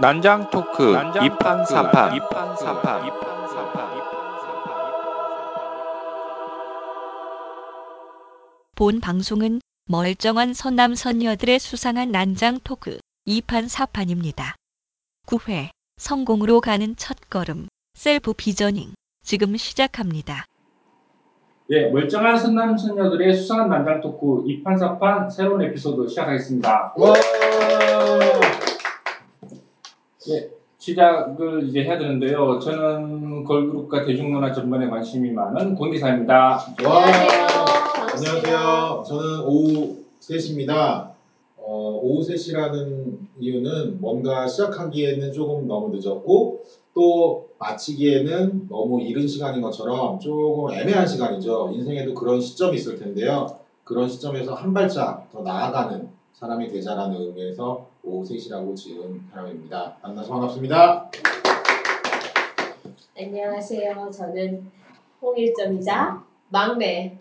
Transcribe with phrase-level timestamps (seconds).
[0.00, 2.12] 난장 토크 이판사판
[8.74, 14.54] 본 방송은 멀쩡한 선남 선녀들의 수상한 난장 토크 2판 4판입니다.
[15.26, 15.68] 9회
[15.98, 20.46] 성공으로 가는 첫걸음 self visioning 지금 시작합니다.
[21.68, 26.94] 예, 멀쩡한 선남 선녀들의 수상한 난장 토크 2판 4판 새로운 에피소드 시작하겠습니다.
[26.96, 27.12] 와.
[30.28, 32.58] 예, 시작을 이제 해야 되는데요.
[32.58, 36.58] 저는 걸그룹과 대중문화 전반에 관심이 많은 권기사입니다.
[36.84, 37.04] 와.
[38.12, 39.02] 안녕하세요.
[39.06, 41.12] 저는 오후 3시입니다.
[41.56, 50.18] 어, 오후 3시라는 이유는 뭔가 시작하기에는 조금 너무 늦었고 또 마치기에는 너무 이른 시간인 것처럼
[50.18, 51.70] 조금 애매한 시간이죠.
[51.72, 53.46] 인생에도 그런 시점이 있을 텐데요.
[53.84, 59.96] 그런 시점에서 한 발짝 더 나아가는 사람이 되자라는 의미에서 오후 3시라고 지은 사람입니다.
[60.02, 61.10] 만나서 반갑습니다.
[63.18, 64.10] 안녕하세요.
[64.10, 64.70] 저는
[65.20, 67.18] 홍일점이자 막내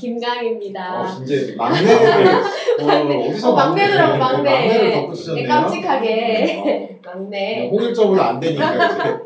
[0.00, 1.02] 김강입니다.
[1.18, 2.26] 어, 이제 막내를
[2.80, 4.50] 어, 어디서 어, 막내더라고, 막내.
[4.50, 5.44] 막내를 네.
[5.46, 7.68] 깜찍하게 어, 막내.
[7.70, 9.18] 홍일점으로 안 되니까 이제.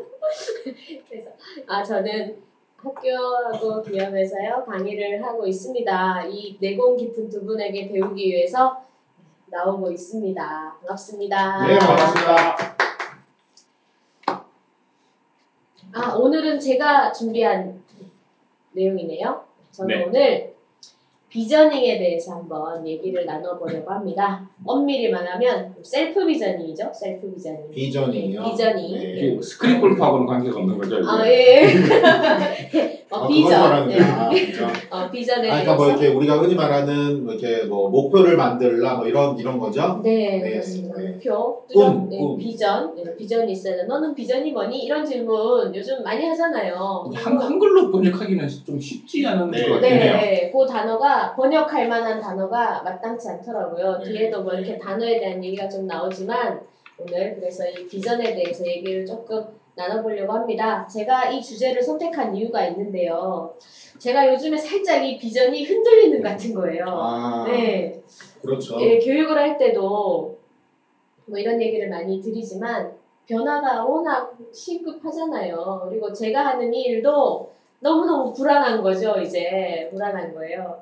[1.09, 1.29] 그래서
[1.67, 2.37] 아 저는
[2.75, 6.25] 학교하고 기업에서요 강의를 하고 있습니다.
[6.29, 8.85] 이 내공 깊은 두 분에게 배우기 위해서
[9.49, 10.75] 나오고 있습니다.
[10.79, 11.67] 반갑습니다.
[11.67, 12.57] 네, 반갑습니다.
[15.93, 17.81] 아 오늘은 제가 준비한
[18.71, 19.43] 내용이네요.
[19.71, 20.03] 저는 네.
[20.03, 20.56] 오늘
[21.37, 24.49] visioning에 대해서 한번 얘기를 나눠보려고 합니다.
[24.65, 26.91] 엄밀히 말하면 self visioning이죠.
[26.91, 27.69] self visioning.
[27.69, 28.43] 비전이요.
[28.43, 28.91] 비전이.
[28.97, 29.39] 네.
[29.39, 30.97] 스크린 골프하고는 관계가 없는 거죠.
[30.97, 31.07] 이게?
[31.07, 33.05] 아 예.
[33.11, 33.87] 어, 아, 그걸 비전.
[33.87, 34.01] 네.
[34.01, 34.69] 아, 비전.
[34.89, 35.61] 어, 비전에 아.
[35.61, 40.01] 그러니까 뭐 이렇게 우리가 흔히 말하는 뭐 이렇게 뭐 목표를 만들라 뭐 이런 이런 거죠.
[40.03, 40.59] 네, 네.
[40.59, 41.06] 네.
[41.17, 42.37] 목표, 꿈, 뚜렷, 네, 꿈.
[42.37, 43.83] 비전, 네, 비전이 있어야 돼.
[43.83, 44.83] 너는 비전이 뭐니?
[44.83, 47.09] 이런 질문 요즘 많이 하잖아요.
[47.13, 49.67] 한, 한글로 번역하기는 좀 쉽지 않은 네.
[49.67, 50.13] 것 같긴 해요.
[50.13, 53.97] 네, 그 단어가 번역할 만한 단어가 마땅치 않더라고요.
[53.99, 54.11] 네.
[54.11, 56.61] 뒤에도 뭐 이렇게 단어에 대한 얘기가 좀 나오지만
[56.99, 59.43] 오늘 그래서 이 비전에 대해서 얘기를 조금
[59.75, 60.87] 나눠보려고 합니다.
[60.87, 63.53] 제가 이 주제를 선택한 이유가 있는데요.
[63.99, 66.85] 제가 요즘에 살짝 이 비전이 흔들리는 것 같은 거예요.
[66.87, 68.01] 아, 네.
[68.41, 68.79] 그렇죠.
[68.81, 70.36] 예, 교육을 할 때도
[71.27, 72.91] 뭐 이런 얘기를 많이 드리지만
[73.27, 75.87] 변화가 워낙 시급하잖아요.
[75.89, 77.49] 그리고 제가 하는 이 일도
[77.81, 79.87] 너무너무 불안한 거죠, 이제.
[79.91, 80.81] 불안한 거예요.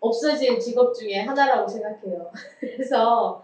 [0.00, 2.30] 없어질 직업 중에 하나라고 생각해요.
[2.60, 3.40] 그래서,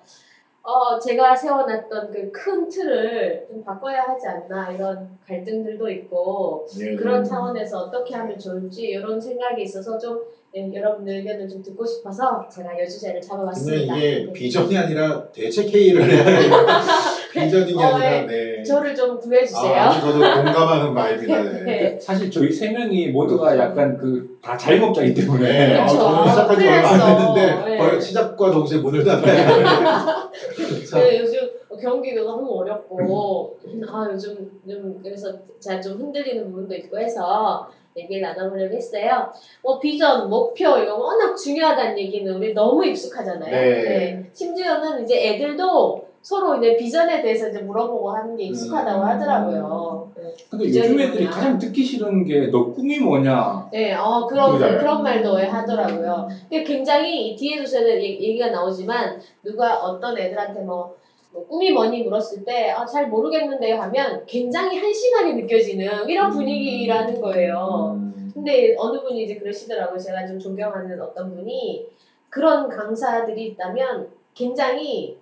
[0.70, 6.94] 어, 제가 세워놨던 그 큰 틀을 좀 바꿔야 하지 않나, 이런 갈등들도 있고, 네.
[6.94, 10.20] 그런 차원에서 어떻게 하면 좋을지, 이런 생각이 있어서 좀,
[10.54, 13.96] 예, 여러분들 의견을 좀 듣고 싶어서 제가 여주제를 잡아봤습니다.
[13.96, 14.32] 이게 네.
[14.32, 16.24] 비전이 아니라 대책 회의를 해야
[17.50, 18.62] 비전이 어, 아니라 네.
[18.62, 19.74] 저를 좀 구해주세요.
[19.74, 21.42] 아, 저도 공감하는 바입니다.
[21.42, 21.62] 네.
[21.64, 21.98] 네.
[22.00, 25.98] 사실 저희 세 명이 모두가 약간 그 다 자영업자이기 때문에 네, 아, 그렇죠.
[25.98, 27.70] 저는 시작한 지 얼마 안 됐는데.
[27.70, 27.78] 네.
[27.78, 30.30] 벌 시작과 동시에 문을 닫아야 돼요.
[30.94, 31.38] 네, 요즘
[31.80, 38.74] 경기가 너무 어렵고 아 요즘 좀 그래서 제가 좀 흔들리는 부분도 있고 해서 얘기를 나눠보려고
[38.74, 39.30] 했어요.
[39.62, 43.50] 뭐 비전, 목표 이거 워낙 중요하다는 얘기는 우리 너무 익숙하잖아요.
[43.50, 44.30] 네.
[44.32, 49.06] 심지어는 이제 애들도 서로 이제 비전에 대해서 이제 물어보고 하는 게 익숙하다고 음.
[49.06, 50.12] 하더라고요.
[50.16, 50.22] 네.
[50.50, 51.30] 근데 요즘 애들이 뭐냐?
[51.30, 54.78] 가장 듣기 싫은 게 너 꿈이 뭐냐 네, 어 그런 그러잖아요.
[54.80, 56.28] 그런 말도 하더라고요.
[56.48, 60.94] 근데 굉장히 뒤에도 제가 얘- 얘기가 나오지만 누가 어떤 애들한테 뭐,
[61.32, 67.94] 뭐 꿈이 뭐니 물었을 때 아, 잘 모르겠는데요 하면 굉장히 한심하게 느껴지는 이런 분위기라는 거예요.
[67.96, 68.30] 음.
[68.34, 69.98] 근데 어느 분이 이제 그러시더라고요.
[69.98, 71.86] 제가 좀 존경하는 어떤 분이
[72.28, 75.19] 그런 강사들이 있다면 굉장히 어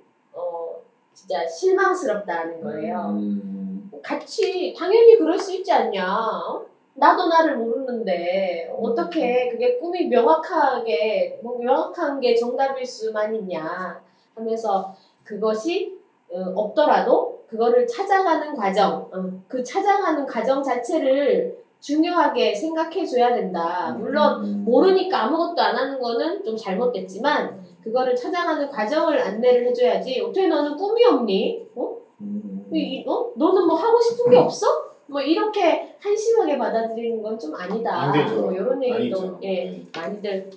[1.18, 3.16] 진짜 실망스럽다는 거예요.
[3.18, 3.90] 음.
[4.02, 6.06] 같이 당연히 그럴 수 있지 않냐.
[6.06, 6.64] 어?
[6.94, 14.00] 나도 나를 모르는데 어떻게 그게 꿈이 명확하게 뭐 명확한 게 정답일 수만 있냐
[14.34, 14.94] 하면서
[15.24, 15.98] 그것이
[16.30, 23.92] 어, 없더라도 그거를 찾아가는 과정, 어, 그 찾아가는 과정 자체를 중요하게 생각해 줘야 된다.
[23.98, 24.64] 물론 음.
[24.64, 30.20] 모르니까 아무것도 안 하는 거는 좀 잘못됐지만 그거를 찾아가는 과정을 안내를 해줘야지.
[30.20, 31.66] 어떻게 너는 꿈이 없니?
[31.74, 31.96] 어?
[32.20, 32.68] 음.
[32.74, 33.30] 이- 어?
[33.34, 34.66] 너는 뭐 하고 싶은 게 없어?
[35.06, 38.12] 뭐 이렇게 한심하게 받아들이는 건 좀 아니다.
[38.34, 39.38] 뭐 이런 얘기도.
[39.42, 39.86] 예, 네.
[39.96, 40.50] 많이들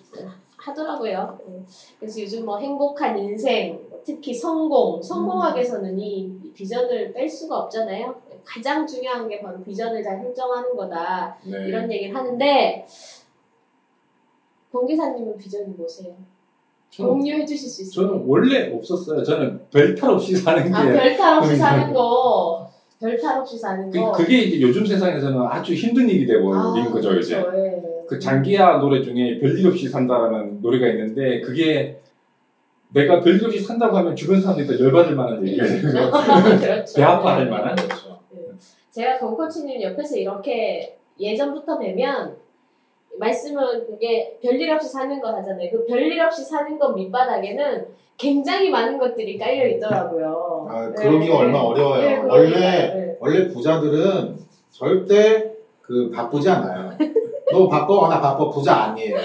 [0.57, 1.39] 하더라고요.
[1.47, 1.61] 예.
[1.99, 8.13] 그래서 요즘 뭐 행복한 인생, 특히 성공, 성공학에서는 이 비전을 뺄 수가 없잖아요.
[8.43, 11.37] 가장 중요한 게 바로 비전을 잘 설정하는 거다.
[11.45, 11.67] 네.
[11.67, 12.85] 이런 얘기를 하는데,
[14.71, 16.13] 권 기사님은 비전이 뭐세요?
[16.97, 18.07] 공유해 주실 수 있어요?
[18.07, 19.23] 저는 원래 없었어요.
[19.23, 22.69] 저는 별 탈 없이 사는 게 아, 별 탈 없이 그- 사는 거.
[22.99, 24.11] 별 탈 없이 사는 거.
[24.11, 27.35] 그, 게 이제 요즘 세상에서는 아주 힘든 일이 되버린 아, 거죠 이제.
[27.41, 27.57] 그렇죠.
[27.57, 27.81] 예.
[28.07, 31.97] 그 장기야 노래 중에 별일 없이 산다라는 노래가 있는데 그게
[32.93, 35.81] 내가 별일 없이 산다고 하면 주변 사람들이 더 열받을 만한 얘기가 되고
[36.59, 36.93] 그렇죠.
[36.97, 37.49] 배 아파할 네.
[37.51, 38.19] 만한 그렇죠.
[38.91, 42.35] 제가 건코치님 옆에서 이렇게 예전부터 뵈면
[43.19, 45.69] 말씀은 그게 별일 없이 사는 거 하잖아요.
[45.71, 47.87] 그 별일 없이 사는 거 밑바닥에는
[48.17, 50.67] 굉장히 많은 것들이 깔려 있더라고요.
[50.69, 51.39] 아, 네, 그러기가 네.
[51.39, 52.01] 얼마 어려워요.
[52.01, 52.17] 네.
[52.17, 53.17] 원래 네.
[53.19, 54.37] 원래 부자들은
[54.69, 56.97] 절대 그 바쁘지 않아요.
[57.51, 57.93] 너 바빠?
[57.93, 58.49] 어, 나 바빠.
[58.49, 59.17] 부자 아니에요.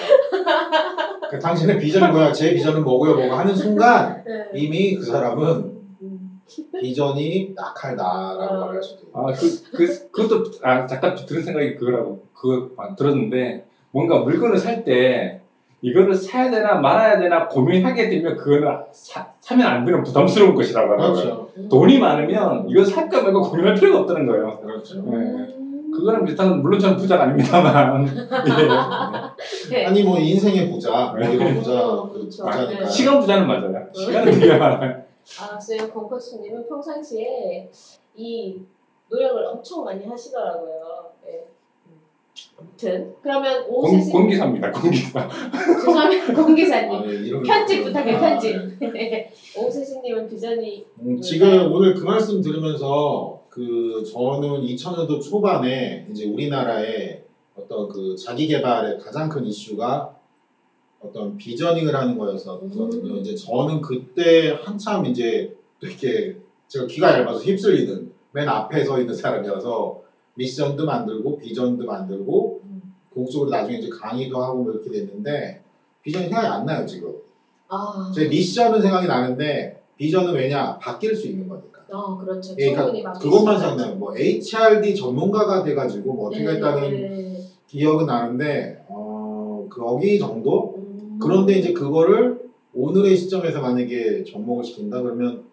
[1.30, 2.32] 그 당신의 비전이 뭐야?
[2.32, 3.16] 제 비전은 뭐고요?
[3.16, 4.50] 뭐가 하는 순간 네.
[4.54, 6.40] 이미 그 사람은 음.
[6.80, 8.66] 비전이 낙하다라고 어.
[8.66, 9.18] 말할 수도 있고.
[9.18, 13.65] 아, 그, 그, 그것도, 아, 잠깐 들은 생각이 그거라고, 그거 아, 들었는데,
[13.96, 15.40] 뭔가 물건을 살 때,
[15.80, 21.46] 이거를 사야 되나 말아야 되나 고민하게 되면 그거는 사, 사면 안 되는 부담스러운 것이라고 하더라고요.
[21.46, 21.68] 그렇죠.
[21.70, 24.58] 돈이 많으면 이거 살까 말까 고민할 필요가 없다는 거예요.
[24.60, 24.96] 그렇죠.
[24.96, 25.16] 네.
[25.16, 25.90] 음.
[25.94, 28.06] 그거랑 비슷한 건, 물론 저는 부자가 아닙니다만.
[29.72, 29.74] 예.
[29.74, 29.86] 네.
[29.86, 32.44] 아니 뭐 인생의 부자, 뭐 이런 부자, 그 그렇죠.
[32.44, 32.80] 부자니까.
[32.80, 32.86] 네.
[32.86, 33.86] 시간 부자는 맞아요.
[33.94, 35.02] 시간은 되게 많아요.
[35.40, 35.90] 알았어요.
[35.90, 37.70] 건코치님은 평상시에
[38.14, 38.60] 이
[39.08, 41.15] 노력을 엄청 많이 하시더라고요.
[42.58, 45.28] 아무튼 그러면 공, 오세신 공기사입니다, 공기사.
[45.76, 47.84] 죄송합니다 공기사님 아, 네, 편집 거.
[47.86, 48.56] 부탁해요 아, 편집.
[48.92, 49.32] 네.
[49.56, 57.24] 오세신님은 비전이 음, 지금 오늘 그 말씀 들으면서 그 저는 2000년도 초반에 이제 우리나라의
[57.56, 60.14] 어떤 그 자기 개발의 가장 큰 이슈가
[61.00, 63.14] 어떤 비저닝을 하는 거였었거든요.
[63.14, 63.16] 음.
[63.18, 66.36] 이제 저는 그때 한참 이제 되게
[66.68, 70.02] 제가 귀가 얇아서 휩쓸리는 맨 앞에 서 있는 사람이어서
[70.36, 72.60] 미션도 만들고 비전도 만들고
[73.12, 75.62] 공적으로 나중에 이제 강의도 하고 뭐 이렇게 됐는데
[76.02, 77.14] 비전이 생각이 안 나요 지금.
[77.68, 81.80] 아, 제 미션은 생각이 나는데 비전은 왜냐 바뀔 수 있는 거니까.
[81.90, 82.54] 어 그렇죠.
[82.58, 83.58] 예, 그러니까 그것만.
[83.58, 83.96] 생각나요.
[83.96, 87.40] 뭐 HRD 전문가가 돼가지고 뭐 어떻게 네, 했다는 네.
[87.66, 90.74] 기억은 나는데 어 거기 정도.
[90.76, 91.18] 음.
[91.20, 95.44] 그런데 이제 그거를 오늘의 시점에서 만약에 접목을 시킨다 그러면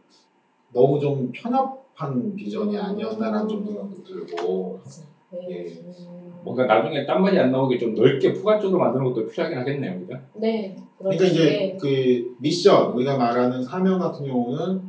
[0.74, 4.80] 너무 좀 편협 한 비전이 아니었나라는 좀 생각도 들고.
[5.31, 5.48] 네.
[5.50, 5.66] 예.
[5.81, 6.31] 음.
[6.44, 10.19] 뭔가 나중에 딴 말이 안 나오게 좀 넓게 포괄적으로 만드는 것도 필요하긴 하겠네요, 그죠?
[10.34, 10.75] 네.
[10.98, 14.81] 그러니까 이제 그 미션 우리가 말하는 사명 같은 경우는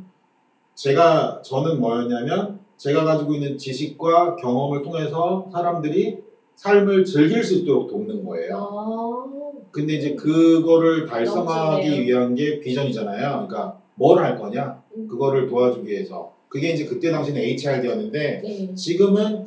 [0.75, 6.17] 제가 저는 뭐였냐면 제가 가지고 있는 지식과 경험을 통해서 사람들이
[6.55, 8.57] 삶을 즐길 수 있도록 돕는 거예요.
[8.57, 9.25] 아,
[9.71, 12.03] 근데 이제 그거를 달성하기.
[12.03, 13.47] 위한 게 비전이잖아요.
[13.47, 14.81] 그러니까 뭘 할 거냐?
[14.95, 15.07] 음.
[15.07, 16.34] 그거를 도와주기 위해서.
[16.55, 18.73] 그게 이제 그때 당시는 HRD였는데 네.
[18.75, 19.45] 지금은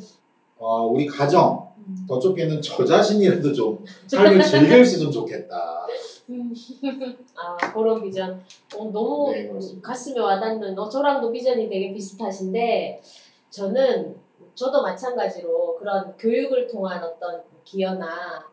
[0.58, 2.04] 어, 우리 가정 음.
[2.06, 5.86] 더 좁게는 저 자신이라도 좀 삶을 즐길 수 좀 좋겠다.
[6.28, 6.52] 음.
[7.34, 8.38] 아, 그런 비전.
[8.76, 9.50] 어, 너무 네.
[9.80, 13.00] 가슴에 와닿는, 어, 저랑도 비전이 되게 비슷하신데,
[13.48, 14.14] 저는,
[14.54, 18.44] 저도 마찬가지로 그런 교육을 통한 어떤 기여나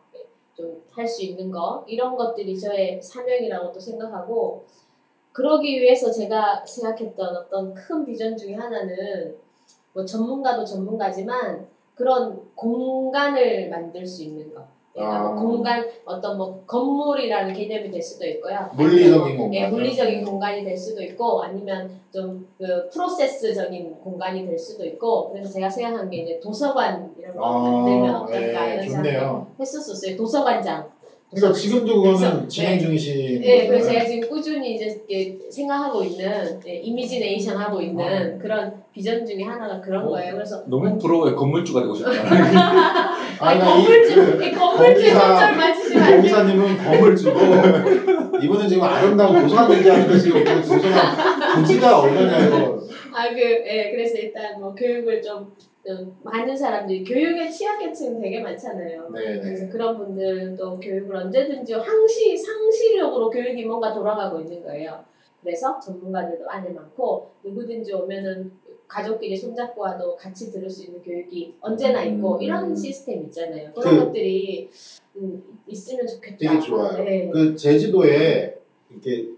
[0.56, 4.64] 좀 할 수 있는 거, 이런 것들이 저의 사명이라고 또 생각하고,
[5.36, 9.34] 그러기 위해서 제가 생각했던 어떤 큰 비전 중에 하나는,
[9.92, 14.64] 뭐 전문가도 전문가지만, 그런 공간을 만들 수 있는 거.
[14.94, 15.34] 그러니까 뭐 아.
[15.34, 18.70] 공간 어떤 뭐 건물이라는 개념이 될 수도 있고요.
[18.76, 19.54] 물리적인 뭐, 공간.
[19.54, 25.52] 예, 물리적인 공간이 될 수도 있고 아니면 좀 그 프로세스적인 공간이 될 수도 있고 그래서
[25.52, 29.42] 제가 생각한 게 이제 도서관 이런 거 만들면 아, 어떨까 예, 이런 생각을.
[29.60, 30.16] 했었었어요.
[30.16, 30.90] 도서관장.
[31.30, 32.78] 그러니까 지금도 그거는 그래서, 진행 네.
[32.78, 33.98] 중이신 네, 그래서 거잖아요.
[33.98, 39.80] 제가 지금 꾸준히 이제 이렇게 생각하고 있는 예, 이미지네이션 하고 있는 그런 비전 중에 하나가
[39.80, 40.34] 그런 어, 거예요.
[40.34, 41.34] 그래서 너무 부러워요.
[41.34, 42.10] 건물주가 되고 싶다.
[43.40, 46.20] 아니, 나 이- 건물주, 그이 건물주에 건기사- 손절 맞으시면 안 돼요.
[46.20, 47.40] 공사님은 검을 주고
[48.40, 52.78] 이분은 지금 아름다운 도서관 얘기하는데 지금 그 도서관 부지가 얼마냐 이거.
[53.12, 55.68] 아, 그, 예, 그래서 일단 뭐 교육을 좀, 좀
[56.22, 59.10] 많은 사람들이, 교육에 취약계층 되게 많잖아요.
[59.10, 59.40] 네네.
[59.40, 65.04] 그래서 그런 분들도 교육을 언제든지 항시, 상시력으로 교육이 뭔가 돌아가고 있는 거예요.
[65.42, 68.50] 그래서 전문가들도 안에 많고, 누구든지 오면은
[68.88, 72.42] 가족끼리 손잡고 와도 같이 들을 수 있는 교육이 언제나 있고, 음.
[72.42, 73.72] 이런 시스템 있잖아요.
[73.72, 74.68] 그런 그- 것들이
[75.16, 76.36] 음, 있으면 좋겠다.
[76.38, 77.04] 되게 좋아요.
[77.04, 77.30] 네.
[77.32, 78.58] 그 제주도에
[78.90, 79.30] 이렇게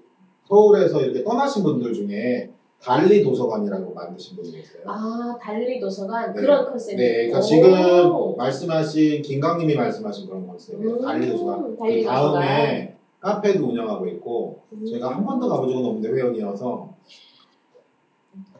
[0.49, 2.51] 서울에서 이렇게 떠나신 분들 중에
[2.83, 4.83] 달리 도서관이라고 만드신 분이 계세요.
[4.87, 6.33] 아, 달리 도서관?
[6.33, 6.41] 네.
[6.41, 7.43] 그런 컨셉이 네, 그러니까 오.
[7.43, 10.95] 지금 말씀하신 김강님이 말씀하신 그런 컨셉이에요.
[10.95, 11.77] 음, 달리 도서관.
[11.77, 14.87] 달리 그 다음에 카페도 운영하고 있고 음.
[14.87, 16.95] 제가 한 번도 가본 적은 없는데 회원이어서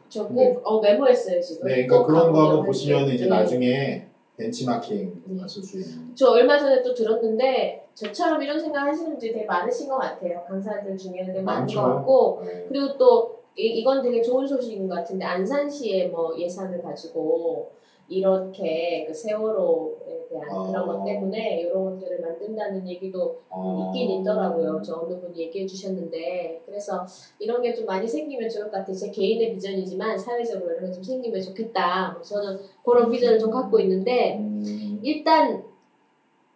[0.09, 0.57] 저꼭 네.
[0.65, 1.69] 어, 메모했어요 지금.
[1.69, 3.09] 네, 그러니까 꼭 그런 거 한번 보시면.
[3.11, 3.31] 이제 네.
[3.31, 4.07] 나중에
[4.37, 5.41] 벤치마킹 네.
[5.41, 6.13] 하실 수 있는.
[6.17, 10.43] 저 얼마 전에 또 들었는데 저처럼 이런 생각 하시는 분들이 되게 많으신 것 같아요.
[10.49, 11.67] 강사들 중에는 많은.
[11.73, 12.67] 것 같고 네.
[12.69, 17.71] 그리고 또 이, 건 되게 좋은 소식인 것 같은데 안산시의 뭐 예산을 가지고
[18.11, 20.63] 이렇게 그 세월호에 대한 아.
[20.67, 23.91] 그런 것 때문에 이런 것들을 만든다는 얘기도 아.
[23.93, 24.81] 있긴 있더라고요.
[24.83, 27.05] 저 어느 분이 얘기해 주셨는데 그래서
[27.41, 28.95] 이런 게 좀 많이 생기면 좋을 것 같아요.
[28.97, 32.17] 제 개인의 비전이지만 사회적으로 이런 게 좀 생기면 좋겠다.
[32.23, 35.01] 저는 그런 비전을 좀 갖고 있는데 음.
[35.03, 35.65] 일단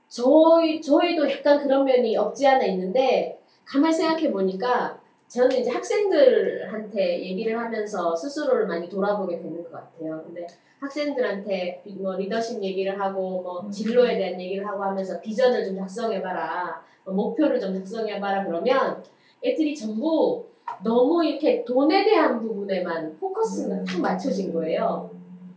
[0.09, 5.02] 저희 저희도 약간 그런 면이 없지 않아 있는데 가만히 생각해 보니까
[5.33, 10.23] 저는 이제 학생들한테 얘기를 하면서 스스로를 많이 돌아보게 되는 것 같아요.
[10.27, 10.47] 근데
[10.79, 13.71] 학생들한테 비- 뭐 리더십 얘기를 하고 뭐 음.
[13.71, 19.03] 진로에 대한 얘기를 하고 하면서 비전을 좀 작성해봐라, 뭐 목표를 좀 작성해봐라 그러면
[19.43, 20.45] 애들이 전부
[20.85, 25.12] 너무 이렇게 돈에 대한 부분에만 포커스가 탁 맞춰진 거예요.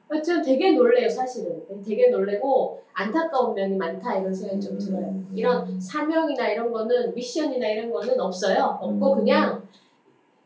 [0.09, 1.63] 아, 저는 되게 놀래요, 사실은.
[1.83, 5.13] 되게 놀래고 안타까운 면이 많다 이런 생각이 좀 들어요.
[5.33, 8.77] 이런 사명이나 이런 거는 미션이나 이런 거는 없어요.
[8.79, 9.17] 없고 음.
[9.17, 9.63] 그냥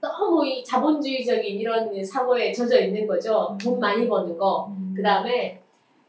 [0.02, 3.58] 너무 이 자본주의적인 이런 사고에 젖어 있는 거죠.
[3.62, 4.72] 돈 많이 버는 거.
[4.96, 5.62] 그 다음에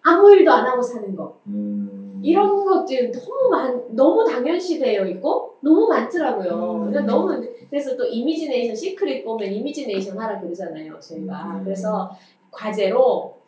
[0.03, 1.37] 아무 일도 안 하고 사는 거.
[1.47, 2.21] 음.
[2.23, 6.85] 이런 것들이 너무 많, 너무 당연시되어 있고 너무 많더라고요.
[6.85, 6.91] 음.
[6.91, 11.57] 그래서 너무 그래서 또 이미지네이션 시크릿 보면 이미지네이션 하라 그러잖아요, 저희가.
[11.57, 11.65] 음.
[11.65, 12.11] 그래서
[12.51, 13.40] 과제로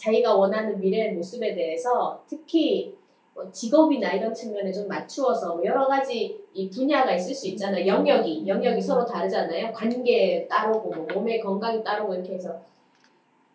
[0.00, 2.96] 자기가 원하는 미래의 모습에 대해서 특히
[3.34, 7.86] 뭐 직업이나 이런 측면에 좀 맞추어서 뭐 여러 가지 이 분야가 있을 수 있잖아요.
[7.86, 9.72] 영역이 영역이 서로 다르잖아요.
[9.72, 12.60] 관계 따르고 뭐 몸의 건강이 따르고 이렇게 해서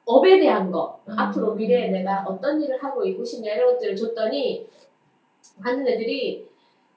[0.06, 1.18] 업에 대한 거 음.
[1.18, 4.68] 앞으로 미래에 내가 어떤 일을 하고 있고 싶냐 이런 것들을 줬더니
[5.62, 6.48] 하는 애들이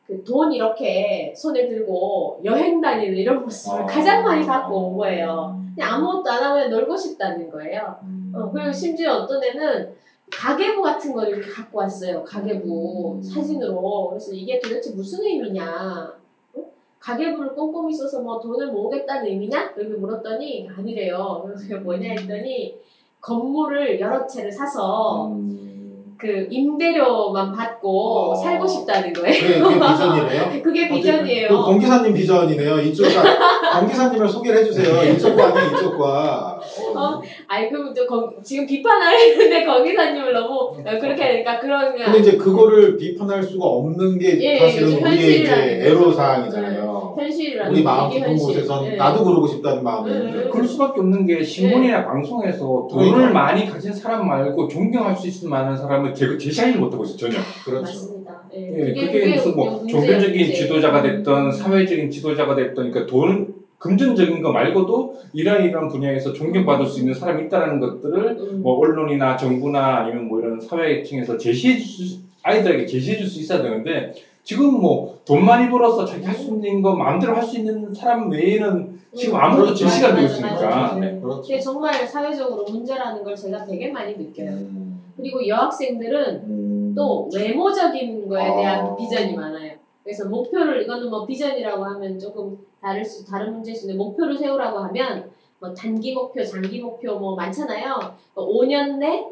[0.06, 3.86] 그 돈 이렇게 손에 들고 여행 다니는 이런 모습을 아.
[3.86, 5.60] 가장 많이 갖고 온 거예요.
[5.78, 7.96] 그냥 아무것도 안 하고 그냥 놀고 싶다는 거예요.
[8.02, 8.32] 음.
[8.34, 9.94] 어, 그리고 심지어 어떤 애는
[10.28, 12.24] 가계부 같은 걸 이렇게 갖고 왔어요.
[12.24, 13.22] 가계부 음.
[13.22, 14.08] 사진으로.
[14.10, 16.12] 그래서 이게 도대체 무슨 의미냐?
[16.54, 16.64] 어?
[16.98, 19.72] 가계부를 꼼꼼히 써서 뭐 돈을 모으겠다는 의미냐?
[19.76, 21.44] 이렇게 물었더니 아니래요.
[21.46, 22.74] 그래서 뭐냐 했더니
[23.20, 26.16] 건물을 여러 채를 사서 음.
[26.18, 28.34] 그 임대료만 받고 어.
[28.34, 29.32] 살고 싶다는 거예요.
[29.32, 30.50] 그게, 그게 비전이래요?
[30.62, 31.48] 그게 비전이에요.
[31.48, 32.80] 그 공기사님 비전이네요.
[32.80, 33.06] 이쪽
[33.70, 35.12] 과 공기사님을 소개를 해주세요.
[35.12, 36.58] 이쪽 과니 이쪽 과.
[36.94, 42.36] 어, 어, 아이 그럼 또 거- 지금 비판하는데 거기사님을 너무 그렇게 하니까 그런 근데 이제
[42.36, 45.62] 그거를 비판할 수가 없는 게 예, 사실은 요즘 우리의 이제 거죠.
[45.62, 47.14] 애로 사항이잖아요.
[47.18, 48.46] 현실이라는 우리 마음 깊은 현실.
[48.46, 48.96] 곳에선 예.
[48.96, 50.50] 나도 그러고 싶다는 마음이 음, 있는데 음.
[50.50, 53.32] 그럴 수밖에 없는 게 신문이나 방송에서 돈을 그러니까.
[53.32, 57.36] 많이 가진 사람 말고 존경할 수 있을 만한 사람을 제, 제시하지 못하고 있어요 전혀.
[57.64, 57.82] 그렇죠.
[57.82, 58.42] 맞습니다.
[58.54, 58.94] 예.
[58.96, 60.52] 예, 그게, 무슨 뭐 종교적인 문제.
[60.52, 67.00] 지도자가 됐던 사회적인 지도자가 됐던 그러니까 돈 금전적인 거 말고도 이런 이런 분야에서 존경받을 수
[67.00, 68.62] 있는 사람이 있다는 것들을 음.
[68.62, 73.62] 뭐 언론이나 정부나 아니면 뭐 이런 사회층에서 제시해 줄 수, 아이들에게 제시해 줄 수 있어야
[73.62, 77.92] 되는데 지금 뭐 돈 많이 벌어서 자기 할 수 있는 거 마음대로 할 수 있는
[77.94, 79.40] 사람 외에는 지금 음.
[79.40, 79.84] 아무것도 그렇죠.
[79.84, 80.94] 제시가 안 되고 맞아, 있으니까.
[81.00, 81.20] 네.
[81.20, 81.42] 그렇죠.
[81.42, 84.50] 그게 정말 사회적으로 문제라는 걸 제가 되게 많이 느껴요.
[84.50, 85.02] 음.
[85.16, 86.94] 그리고 여학생들은 음.
[86.96, 88.96] 또 외모적인 거에 대한 아.
[88.96, 89.72] 비전이 많아요.
[90.02, 94.78] 그래서 목표를 이거는 뭐 비전이라고 하면 조금 다를 수 다른 문제일 수 있는데 목표를 세우라고
[94.78, 95.30] 하면
[95.60, 98.14] 뭐 단기 목표, 장기 목표 뭐 많잖아요.
[98.34, 99.26] 뭐 5년 내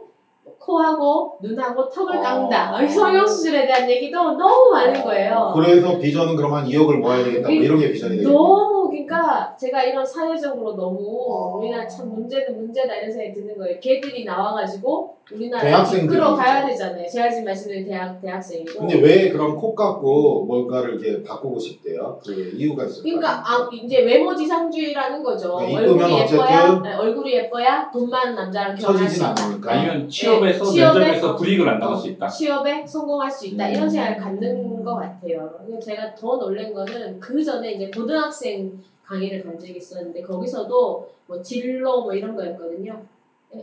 [0.58, 2.20] 코하고 눈하고 턱을 아.
[2.20, 2.86] 깎는다.
[2.86, 5.52] 성형 수술에 대한 얘기도 너무 많은 거예요.
[5.54, 7.48] 그래서 비전은 그럼 한 2억을 모아야 되겠다.
[7.48, 8.32] 뭐 이런 게 비전이 되겠네.
[8.32, 8.75] 너무
[9.06, 11.56] 그러니까 제가 이런 사회적으로 너무 아.
[11.56, 13.78] 우리나라 참 문제는 문제다 이런 생각이 드는 거예요.
[13.80, 16.66] 걔들이 나와가지고 우리나라 이끌어 가야.
[16.66, 17.08] 되잖아요.
[17.08, 18.78] 제가 지금 말씀드린 대학 대학생이고.
[18.78, 22.20] 근데 왜 그럼 코 깎고 뭔가를 이렇게 바꾸고 싶대요?
[22.24, 23.16] 그 이유가 있을까요?
[23.16, 25.56] 그러니까 아, 이제 외모 지상주의라는 거죠.
[25.56, 29.34] 그러니까 얼굴이 예뻐야 네, 얼굴이 예뻐야 돈 많은 남자랑 결혼할 수 있다.
[29.38, 29.72] 않으니까.
[29.72, 32.28] 아니면 취업에서 네, 취업에 면접에서 어, 불이익을 안 당할 수 있다.
[32.28, 33.72] 취업에 성공할 수 있다 음.
[33.74, 35.50] 이런 생각을 갖는 것 같아요.
[35.58, 38.72] 근데 제가 더 놀란 거는 그 전에 이제 고등학생
[39.06, 43.00] 강의를 간 적이 있었는데 거기서도 뭐 진로 뭐 이런 거였거든요.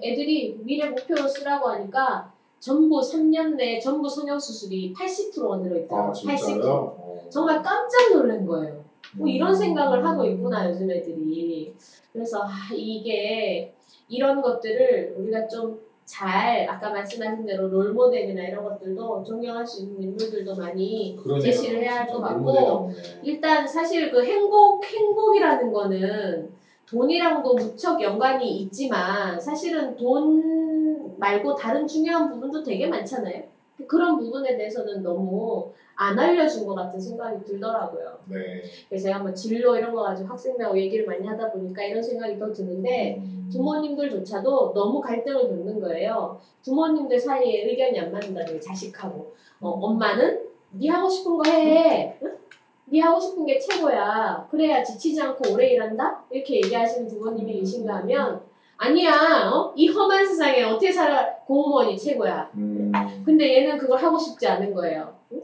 [0.01, 6.09] 애들이 미래 목표로 쓰라고 하니까 전부 3년 내에 전부 성형 수술이 80%가 늘어있더라고요.
[6.09, 6.37] 아 80%.
[6.37, 6.73] 진짜요?
[6.97, 7.27] 어.
[7.29, 8.83] 정말 깜짝 놀란 거예요.
[9.15, 9.55] 뭐 이런 음.
[9.55, 11.73] 생각을 하고 있구나 요즘 애들이.
[12.11, 13.73] 그래서 아, 이게
[14.07, 20.01] 이런 것들을 우리가 좀 잘 아까 말씀하신 대로 롤 모델이나 이런 것들도 존경할 수 있는
[20.03, 21.41] 인물들도 많이 그러네요.
[21.41, 22.89] 제시를 해야 할 것 같고.
[23.21, 26.53] 일단 사실 그 행복 행복이라는 거는
[26.85, 33.52] 돈이랑도 무척 연관이 있지만 사실은 돈 말고 다른 중요한 부분도 되게 많잖아요.
[33.87, 38.19] 그런 부분에 대해서는 너무 안 알려준 것 같은 생각이 들더라고요.
[38.25, 38.63] 네.
[38.89, 42.51] 그래서 제가 뭐 진로 이런 거 가지고 학생들하고 얘기를 많이 하다 보니까 이런 생각이 더
[42.51, 43.49] 드는데 음.
[43.51, 46.39] 부모님들조차도 너무 갈등을 겪는 거예요.
[46.63, 52.17] 부모님들 사이에 의견이 안 맞는다는 게 자식하고 어, 엄마는 네 하고 싶은 거 해.
[52.23, 52.37] 응?
[52.85, 54.47] 네 하고 싶은 게 최고야.
[54.49, 56.23] 그래야 지치지 않고 오래 일한다.
[56.31, 58.41] 이렇게 얘기하시는 부모님이 계신가 하면
[58.77, 59.51] 아니야.
[59.53, 59.73] 어?
[59.75, 62.49] 이 험한 세상에 어떻게 살아 공무원이 최고야.
[62.55, 62.91] 음.
[63.25, 65.15] 근데 얘는 그걸 하고 싶지 않은 거예요.
[65.31, 65.41] 응?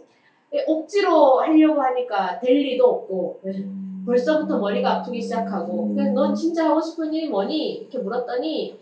[0.67, 4.03] 억지로 하려고 하니까 될 리도 없고 음.
[4.05, 7.73] 벌써부터 머리가 아프기 시작하고 그래서 넌 진짜 하고 싶은 일이 뭐니?
[7.73, 8.79] 이렇게 물었더니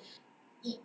[0.63, 0.79] 이,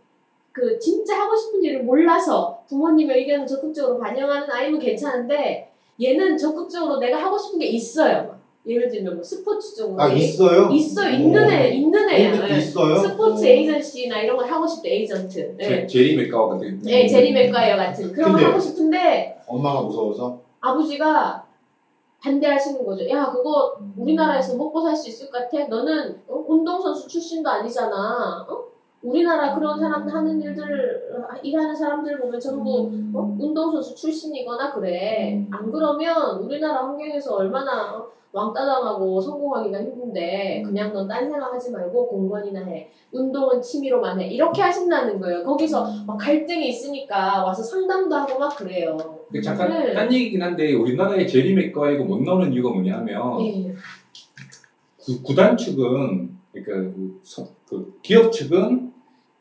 [0.51, 5.71] 그 진짜 하고 싶은 일을 몰라서 부모님의 의견을 적극적으로 반영하는 아이는 괜찮은데
[6.03, 8.42] 얘는 적극적으로 내가 하고 싶은 게 있어요.
[8.65, 10.69] 예를 들면 뭐 스포츠 쪽으로 아 있어요?
[10.71, 12.41] 있어 있는 애 있는 애야.
[12.45, 12.59] 어, 예.
[12.59, 12.97] 있어요?
[12.97, 13.49] 스포츠 어.
[13.49, 15.57] 에이전시나 이런 걸 하고 싶대 에이전트.
[15.61, 15.87] 제, 예.
[15.87, 16.81] 제리 맥가와 같은.
[16.87, 20.41] 예, 제리 맥과이어 같은 그런 걸 하고 싶은데 엄마가 무서워서?
[20.61, 21.45] 아버지가
[22.23, 23.09] 반대하시는 거죠.
[23.09, 25.67] 야 그거 우리나라에서 먹고 살 수 있을 것 같아?
[25.67, 26.45] 너는 어?
[26.47, 28.47] 운동선수 출신도 아니잖아.
[28.49, 28.63] 어?
[29.03, 31.03] 우리나라 그런 사람 하는 일들
[31.43, 33.37] 일하는 사람들 보면 전부 어?
[33.41, 35.45] 운동선수 출신이거나 그래.
[35.51, 38.13] 안 그러면 우리나라 환경에서 얼마나 어?
[38.33, 42.91] 왕따 당하고 성공하기가 힘든데 그냥 넌 딴 생각 하지 말고 공부원이나 해.
[43.13, 44.29] 운동은 취미로만 해.
[44.29, 45.45] 이렇게 하신다는 거예요.
[45.45, 48.97] 거기서 막 갈등이 있으니까 와서 상담도 하고 막 그래요.
[49.31, 49.93] 그 잠깐 네.
[49.93, 53.75] 딴 얘기긴 한데 우리나라의 맥가이가 못 나오는 이유가 뭐냐면 예.
[54.99, 58.93] 구, 구단 측은 그러니까 그, 서- 그 기업 측은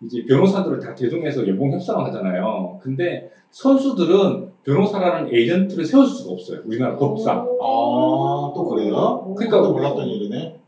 [0.03, 2.79] 이제 변호사들을 다 대동해서 연봉 협상을 하잖아요.
[2.81, 6.59] 근데 선수들은 변호사라는 에이전트를 세울 수가 없어요.
[6.65, 7.39] 우리나라 법상.
[7.39, 9.33] 아, 또 그래요?
[9.35, 10.61] 그러니까 그것도 몰랐던 일이네.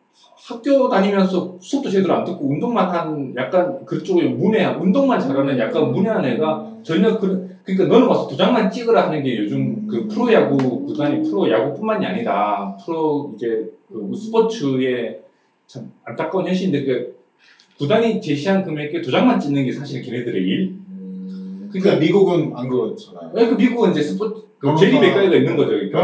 [0.47, 6.25] 학교 다니면서 수업도 제대로 안 듣고 운동만 한 약간 그쪽에 문외한 운동만 잘하는 약간 문외한
[6.25, 12.05] 애가 전혀 그 그러니까 너는 와서 도장만 찍으라 하는 게 요즘 그 프로야구 구단이 프로야구뿐만이
[12.05, 15.21] 아니라 프로 이제 그 스포츠의
[15.65, 17.15] 참 안타까운 현실인데 그
[17.77, 20.82] 구단이 제시한 금액에 도장만 찍는 게 사실 걔네들의 일.
[21.73, 23.31] 그러니까 미국은 안 그렇잖아요.
[23.33, 25.71] 왜그 미국은 이제 스포츠 그 변호사- 제리 맥과이어가 있는 거죠.
[25.71, 25.99] 그러니까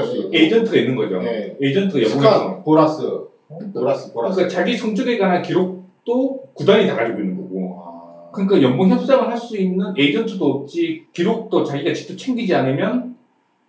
[0.00, 0.30] 에- 수 있고.
[0.34, 1.18] 에이전트가 있는 거죠.
[1.20, 1.56] 네.
[1.60, 3.02] 에이전트가 연봉이 스캇 보라스.
[3.48, 3.58] 어?
[3.74, 4.36] 보라스 보라스.
[4.36, 7.82] 그러니까 자기 성적에 관한 기록도 구단이 다 가지고 있는 거고.
[7.84, 8.30] 아.
[8.32, 13.16] 그러니까 연봉 협상을 할 수 있는 에이전트도 없지 기록도 자기가 직접 챙기지 않으면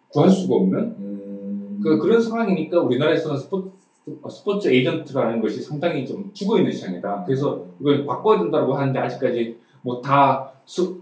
[0.10, 1.80] 구할 수가 없는 음.
[1.84, 3.70] 그 그런 상황이니까 우리나라에서는 스포츠
[4.30, 7.24] 스포츠 에이전트라는 것이 상당히 좀 죽어 있는 시장이다.
[7.26, 10.52] 그래서 이걸 바꿔야 된다고 하는데 아직까지 뭐 다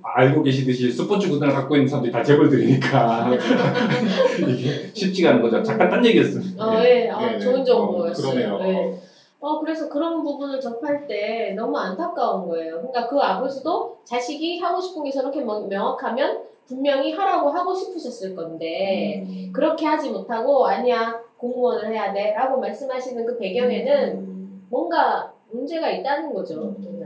[0.03, 3.29] 알고 계시듯이 스포츠 구단을 갖고 있는 사람들이 다 재벌들이니까
[4.49, 5.63] 이게 쉽지가 않은 거죠.
[5.63, 6.65] 잠깐 딴 얘기였습니다.
[6.65, 7.39] 어, 예, 아, 네네.
[7.39, 8.27] 좋은 정보였어요.
[8.27, 8.69] 어, 그러네요.
[8.69, 8.97] 예.
[9.39, 12.75] 어, 그래서 그런 부분을 접할 때 너무 안타까운 거예요.
[12.77, 19.23] 그러니까 그 아버지도 자식이 하고 싶은 게 저렇게 명- 명확하면 분명히 하라고 하고 싶으셨을 건데,
[19.27, 19.49] 음.
[19.53, 22.33] 그렇게 하지 못하고, 아니야, 공무원을 해야 돼.
[22.37, 24.65] 라고 말씀하시는 그 배경에는 음.
[24.69, 26.75] 뭔가 문제가 있다는 거죠.
[26.79, 27.02] 음.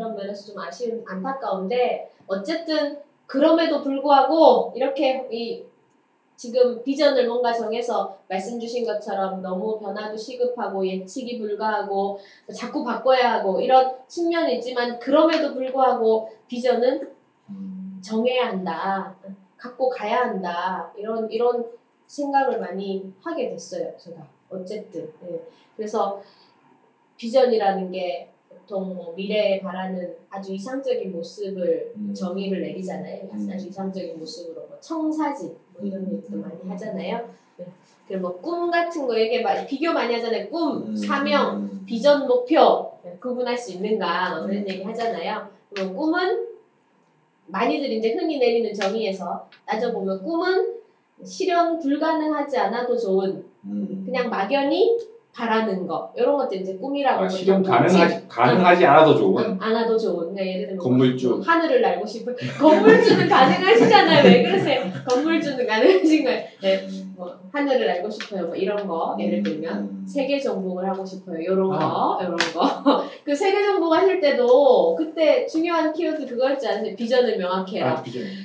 [0.00, 5.64] 네, 그런 면에서 좀 아쉬운, 안타까운데, 어쨌든, 그럼에도 불구하고, 이렇게 이
[6.36, 12.18] 지금 비전을 뭔가 정해서 말씀 주신 것처럼 너무 변화도 시급하고 예측이 불가하고
[12.56, 17.12] 자꾸 바꿔야 하고 이런 측면이 있지만 그럼에도 불구하고 비전은
[17.50, 18.00] 음.
[18.02, 19.14] 정해야 한다.
[19.58, 20.90] 갖고 가야 한다.
[20.96, 21.66] 이런 이런
[22.06, 23.92] 생각을 많이 하게 됐어요.
[23.98, 25.42] 제가 어쨌든 예.
[25.76, 26.22] 그래서
[27.18, 28.29] 비전이라는 게
[28.70, 32.14] 보통 뭐 미래에 바라는 아주 이상적인 모습을 음.
[32.14, 33.24] 정의를 내리잖아요.
[33.32, 33.50] 음.
[33.52, 37.28] 아주 이상적인 모습으로 뭐 청사진 뭐 이런 얘기도 많이 하잖아요.
[37.56, 37.66] 네.
[38.06, 40.48] 그리고 뭐 꿈 같은 거 이게 막 비교 많이 하잖아요.
[40.48, 40.96] 꿈, 음.
[40.96, 45.48] 사명, 비전, 목표 네, 구분할 수 있는가 뭐 그런 얘기 하잖아요.
[45.74, 46.46] 그리고 꿈은
[47.46, 50.76] 많이들 이제 흔히 내리는 정의에서 따져보면 꿈은
[51.24, 54.02] 실현 불가능하지 않아도 좋은 음.
[54.06, 54.96] 그냥 막연히
[55.32, 57.62] 바라는 거 이런 것들 이제 꿈이라고 아, 실현.
[57.62, 60.34] 가능하지 가능하지 않아도 좋은 응, 안 와도 좋은.
[60.34, 61.28] 그러니까 예를 들면 건물주.
[61.28, 64.24] 뭐 하늘을 날고 싶은 건물주는 가능하시잖아요.
[64.24, 64.82] 왜 그러세요?
[65.08, 66.44] 건물주는 가능하신 거예요.
[66.62, 66.86] 네,
[67.20, 68.46] 뭐 하늘을 날고 싶어요.
[68.46, 70.04] 뭐 이런 거 예를 들면 음.
[70.08, 71.38] 세계 정복을 하고 싶어요.
[71.38, 71.78] 이런 아.
[71.78, 73.04] 거, 이런 거.
[73.22, 76.96] 그 세계 정복 하실 때도 그때 중요한 키워드 그거였지 않으세요?
[76.96, 77.92] 비전을 명확히 해라.
[77.92, 78.04] 아,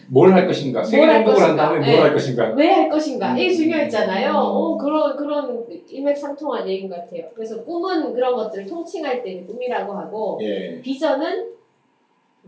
[0.10, 1.64] 뭘할 것인가 세계 뭘할 정복을 한 것인가?
[1.70, 1.92] 다음에 네.
[1.94, 3.38] 뭘할 것인가 왜 할 것인가?
[3.38, 3.56] 이게 음.
[3.56, 4.34] 중요했잖아요.
[4.34, 7.30] 어, 그런, 그런 일맥상통한 얘기인 것 같아요.
[7.34, 10.82] 그래서 꿈은 그런 것들을 통칭할 때 꿈이라고 하고, 예.
[10.82, 11.52] 비전은,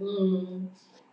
[0.01, 0.69] 음,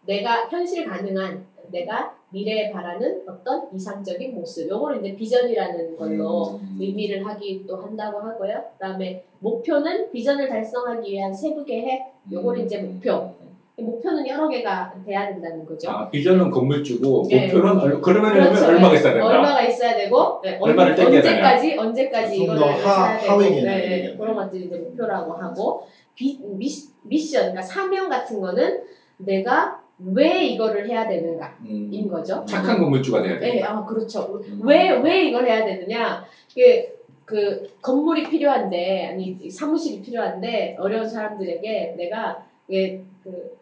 [0.06, 4.68] 내가 현실 가능한, 내가 미래에 바라는 어떤 이상적인 모습.
[4.68, 6.76] 요거를 이제 비전이라는 걸로 음.
[6.80, 8.54] 의미를 하기도 한다고 하고요.
[8.72, 13.32] 그 다음에 목표는 비전을 달성하기 위한 세부 계획, 요걸 이제 목표.
[13.76, 15.90] 목표는 여러 개가 돼야 된다는 거죠.
[15.90, 17.46] 아, 비전은 건물주고 네.
[17.52, 18.66] 목표는 얼- 그러면 그렇죠.
[18.66, 19.26] 얼마가 있어야 된다.
[19.28, 21.34] 얼마가 있어야 되고 네, 얼마를 언- 땡겨야 되냐.
[21.52, 23.62] 언제까지 언제까지 하- 사야 되고 네.
[23.62, 25.82] 네, 그런 것들이 이제 목표라고 하고
[26.14, 26.68] 비, 미,
[27.02, 28.82] 미션 그러니까 사명 같은 거는
[29.18, 32.08] 내가 왜 이거를 해야 되는가인 음.
[32.08, 32.44] 거죠.
[32.46, 33.54] 착한 건물주가 돼야 돼.
[33.54, 34.40] 네, 아 그렇죠.
[34.44, 34.60] 음.
[34.64, 36.24] 왜왜 이걸 해야 되느냐?
[36.54, 43.56] 그, 그 건물이 필요한데 아니 사무실이 필요한데 어려운 사람들에게 내가 예, 그,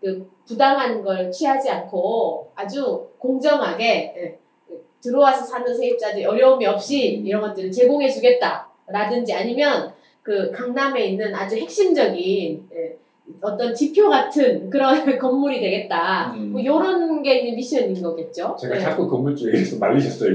[0.00, 7.40] 그 부당한 걸 취하지 않고 아주 공정하게 예, 그 들어와서 사는 세입자들이 어려움이 없이 이런
[7.40, 12.98] 것들을 제공해 주겠다라든지 아니면 그 강남에 있는 아주 핵심적인 예,
[13.40, 16.32] 어떤 지표 같은 그런 건물이 되겠다.
[16.36, 16.52] 음.
[16.52, 18.56] 뭐 이런 게 이제 미션인 거겠죠.
[18.60, 18.80] 제가 네.
[18.80, 20.34] 자꾸 건물주 얘기해서 말리셨어요.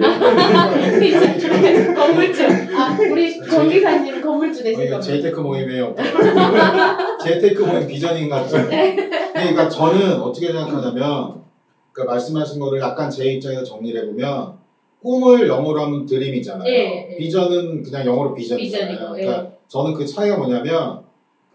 [1.95, 2.43] 건물주.
[2.75, 5.15] 아, 우리 정 기사님 건물주 되실 그러니까 겁니다.
[5.15, 6.06] 재테크 모임에 어떤
[7.23, 8.58] 재테크 모임 비전인 것 같죠.
[9.34, 11.43] 그러니까 저는 어떻게 생각하냐면
[11.91, 14.53] 그러니까 말씀하신 거를 약간 제 입장에서 정리를 해보면
[15.01, 16.67] 꿈을 영어로 하면 드림이잖아요.
[16.71, 17.17] 예, 예.
[17.17, 18.91] 비전은 그냥 영어로 비전이잖아요.
[18.91, 19.25] 비전이고, 예.
[19.25, 21.03] 그러니까 저는 그 차이가 뭐냐면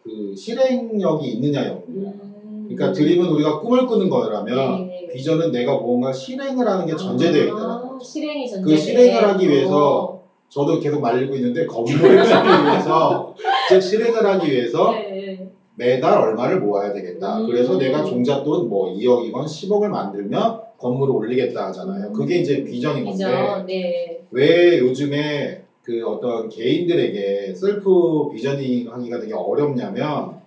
[0.08, 2.08] 그 실행력이 있느냐 없느냐.
[2.08, 2.66] 음.
[2.66, 5.12] 그러니까 드림은 우리가 꿈을 꾸는 거라면 예, 예.
[5.12, 7.98] 비전은 내가 무언가 실행을 하는 게 전제되어 있다는 아.
[8.02, 8.64] 실행이 전제.
[8.64, 10.18] 그 실행을 하기 위해서
[10.48, 13.34] 저도 계속 말리고 있는데 건물을 짓기 위해서
[13.68, 15.50] 즉 실행을 하기 위해서 네.
[15.74, 17.40] 매달 얼마를 모아야 되겠다.
[17.40, 17.46] 음.
[17.46, 22.12] 그래서 내가 종잣돈 뭐 2억이건 10억을 만들면 건물을 올리겠다 하잖아요.
[22.12, 23.66] 그게 이제 비전인 건데 비전.
[23.66, 24.20] 네.
[24.30, 30.38] 왜 요즘에 그 어떤 개인들에게 셀프 비전닝 하기가 되게 어렵냐면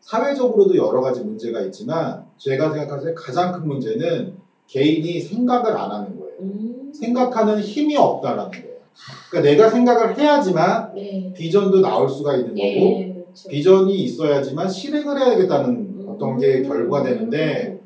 [0.00, 4.34] 사회적으로도 여러 가지 문제가 있지만 제가 생각할 때 가장 큰 문제는
[4.66, 6.34] 개인이 생각을 안 하는 거예요.
[6.40, 6.92] 음.
[6.94, 8.76] 생각하는 힘이 없다라는 거예요.
[9.30, 11.32] 그러니까 내가 생각을 해야지만 네.
[11.34, 13.48] 비전도 나올 수가 있는 거고 예, 그렇죠.
[13.48, 16.68] 비전이 있어야지만 실행을 해야 되겠다는 어떤 게 음.
[16.68, 17.80] 결과가 되는데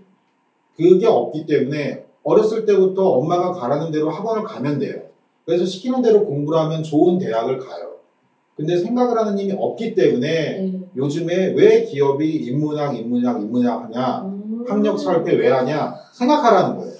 [0.76, 5.11] 그게 없기 때문에 어렸을 때부터 엄마가 가라는 대로 학원을 가면 돼요.
[5.44, 7.92] 그래서 시키는 대로 공부를 하면 좋은 대학을 가요.
[8.56, 10.80] 근데 생각을 하는 힘이 없기 때문에 네.
[10.96, 14.64] 요즘에 왜 기업이 인문학, 인문학, 인문학 하냐, 음.
[14.68, 16.92] 학력 살패 왜 하냐 생각하라는 거예요.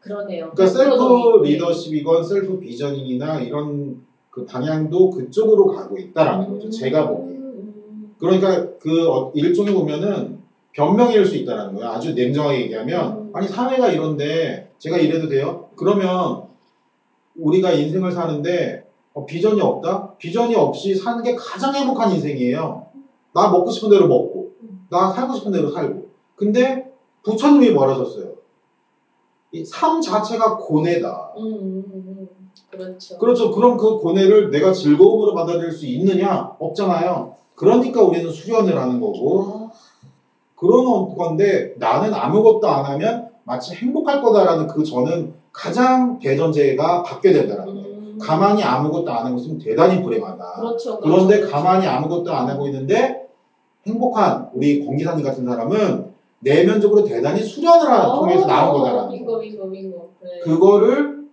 [0.00, 0.50] 그러네요.
[0.54, 6.68] 그러니까 셀프 그러더니, 리더십이건 셀프 비전이나 이런 그 방향도 그쪽으로 가고 있다라는 거죠.
[6.70, 7.36] 제가 보기에.
[7.36, 8.14] 음.
[8.18, 10.38] 그러니까 그 어- 일종의 보면은
[10.72, 11.88] 변명일 수 있다는 거예요.
[11.90, 13.30] 아주 냉정하게 얘기하면 음.
[13.32, 15.68] 아니 사회가 이런데 제가 이래도 돼요?
[15.76, 16.47] 그러면
[17.38, 20.12] 우리가 인생을 사는데 어, 비전이 없다?
[20.18, 22.86] 비전이 없이 사는 게 가장 행복한 인생이에요.
[23.32, 24.50] 나 먹고 싶은 대로 먹고
[24.88, 26.08] 나 살고 싶은 대로 살고.
[26.34, 26.88] 근데
[27.22, 28.32] 부처님이 하셨어요?
[29.52, 31.32] 이 삶 자체가 고뇌다.
[31.38, 32.48] 음, 음, 음.
[32.70, 33.16] 그렇죠.
[33.18, 33.50] 그렇죠.
[33.50, 36.54] 그럼 그 고뇌를 내가 즐거움으로 받아들일 수 있느냐?
[36.58, 37.32] 없잖아요.
[37.54, 39.70] 그러니까 우리는 수련을 하는 거고 아,
[40.54, 40.84] 그런
[41.16, 47.88] 건데 나는 아무것도 안 하면 마치 행복할 거다라는 그 저는 가장 대전제가 받게 된다라는 거예요.
[47.98, 48.18] 음.
[48.20, 50.52] 가만히 아무것도 안 하고 있으면 대단히 불행하다.
[50.60, 51.00] 그렇죠.
[51.00, 51.52] 그런데 그렇죠.
[51.52, 53.26] 가만히 아무것도 안 하고 있는데
[53.84, 59.38] 행복한 우리 공기사님 같은 사람은 내면적으로 대단히 수련을 하- 통해서 나온 거다라는 빙고 거.
[59.40, 60.10] 빙고 빙고.
[60.22, 60.28] 네.
[60.44, 61.24] 그거를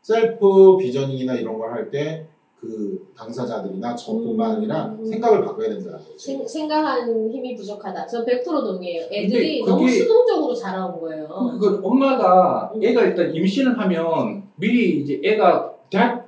[0.00, 2.24] 셀프 비전이나 이런 걸 할 때
[2.64, 4.56] 그 당사자들이나 저뿐만 음.
[4.56, 6.14] 아니라 생각을 바꿔야 된다는 거지.
[6.18, 8.06] 생, 생각하는 힘이 부족하다.
[8.06, 9.04] 저 100% 동의해요.
[9.12, 11.28] 애들이 근데 너무 그게- 수동적으로 자라온 거예요.
[11.28, 12.82] 그걸 엄마가 음.
[12.82, 16.23] 애가 일단 임신을 하면 미리 이제 애가 대학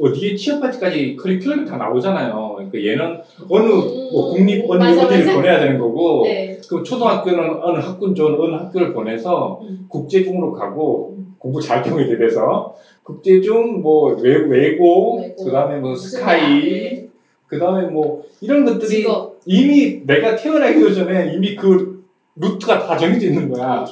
[0.00, 2.54] 어디에 취업할 때까지 커리큘럼이 다 나오잖아요.
[2.56, 5.36] 그러니까 얘는 어느 음, 뭐 국립 어느 맞아, 어디를 맞아.
[5.36, 6.58] 보내야 되는 거고 네.
[6.68, 9.86] 그 초등학교는 어느 학군 좋은 어느 학교를 보내서 음.
[9.88, 11.34] 국제중으로 가고 음.
[11.38, 17.06] 공부 잘 통해 돼서 국제중 뭐 외, 외고 외고, 그다음에 뭐 스카이
[17.46, 19.38] 그다음에 뭐 이런 것들이 직업.
[19.46, 22.02] 이미 내가 태어나기도 전에 이미 그
[22.36, 23.84] 루트가 다 정해져 있는 거야.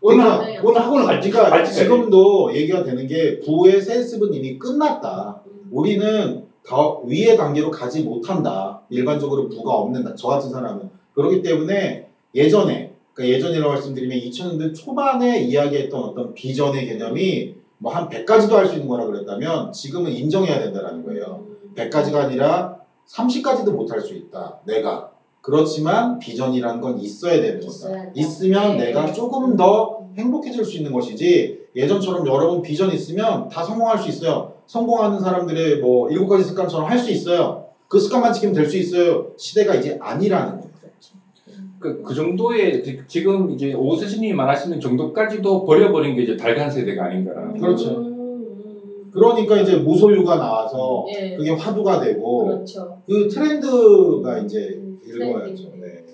[0.00, 0.22] 그렇죠.
[0.22, 5.40] 어느 그러니까- 학원을 갈지 그러니까 갈지 지금도 얘기가 되는 게 부의 세습은 이미 끝났다.
[5.46, 5.68] 음.
[5.70, 8.80] 우리는 더 위의 단계로 가지 못한다.
[8.90, 16.00] 일반적으로 부가 없는 저 같은 사람은 그렇기 때문에 예전에 그러니까 예전이라고 말씀드리면 2000년대 초반에 이야기했던
[16.02, 21.44] 어떤 비전의 개념이 뭐 한 100가지도 할 수 있는 거라 그랬다면 지금은 인정해야 된다는 거예요.
[21.48, 21.72] 음.
[21.74, 22.76] 100가지가 아니라
[23.08, 24.58] 30가지도 못할 수 있다.
[24.64, 25.10] 내가.
[25.42, 28.10] 그렇지만 비전이라는 건 있어야 되는 거다.
[28.14, 28.86] 있으면 네.
[28.86, 34.52] 내가 조금 더 행복해질 수 있는 것이지 예전처럼 여러분 비전 있으면 다 성공할 수 있어요.
[34.66, 37.64] 성공하는 사람들의 뭐 일곱 가지 습관처럼 할 수 있어요.
[37.88, 39.26] 그 습관만 지키면 될 수 있어요.
[39.36, 40.70] 시대가 이제 아니라는 거예요.
[40.80, 41.14] 그렇죠.
[41.48, 41.74] 음.
[41.78, 47.58] 그, 그 정도의 지- 지금 이제 오스신님이 말하시는 정도까지도 버려버린 게 이제 달간 세대가 아닌가라는
[47.58, 47.90] 그렇죠.
[47.90, 49.10] 음, 음.
[49.12, 51.36] 그러니까 이제 무소유가 나와서 예.
[51.36, 52.98] 그게 화두가 되고 그렇죠.
[53.08, 54.79] 그 트렌드가 이제
[55.14, 55.70] 음, 일거야죠.
[55.70, 55.84] 트렌드.
[55.84, 56.04] 네.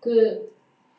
[0.00, 0.52] 그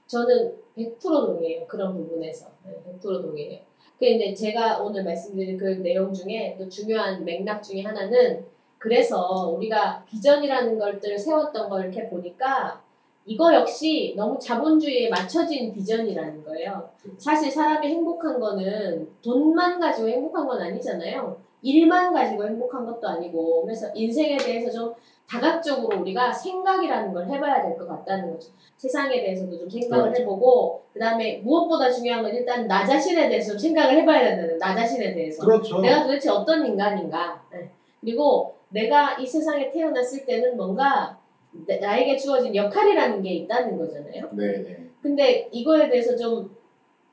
[0.07, 1.67] 저는 100% 동의해요.
[1.67, 2.47] 그런 부분에서.
[2.65, 3.59] 네, 100% 동의해요.
[3.99, 8.45] 그 이제 제가 오늘 말씀드린 그 내용 중에 또 중요한 맥락 중에 하나는
[8.77, 12.81] 그래서 우리가 비전이라는 것들을 세웠던 걸 이렇게 보니까
[13.25, 16.89] 이거 역시 너무 자본주의에 맞춰진 비전이라는 거예요.
[17.17, 21.37] 사실 사람이 행복한 거는 돈만 가지고 행복한 건 아니잖아요.
[21.61, 24.93] 일만 가지고 행복한 것도 아니고 그래서 인생에 대해서 좀
[25.29, 28.49] 다각적으로 우리가 생각이라는 걸 해봐야 될 것 같다는 거죠.
[28.77, 30.21] 세상에 대해서도 좀 생각을 그렇죠.
[30.21, 34.75] 해보고 그 다음에 무엇보다 중요한 건 일단 나 자신에 대해서 좀 생각을 해봐야 된다는 나
[34.75, 35.79] 자신에 대해서 그렇죠.
[35.79, 37.69] 내가 도대체 어떤 인간인가 네.
[38.01, 41.17] 그리고 내가 이 세상에 태어났을 때는 뭔가
[41.67, 44.29] 나- 나에게 주어진 역할이라는 게 있다는 거잖아요.
[44.31, 44.77] 네네.
[45.01, 46.55] 근데 이거에 대해서 좀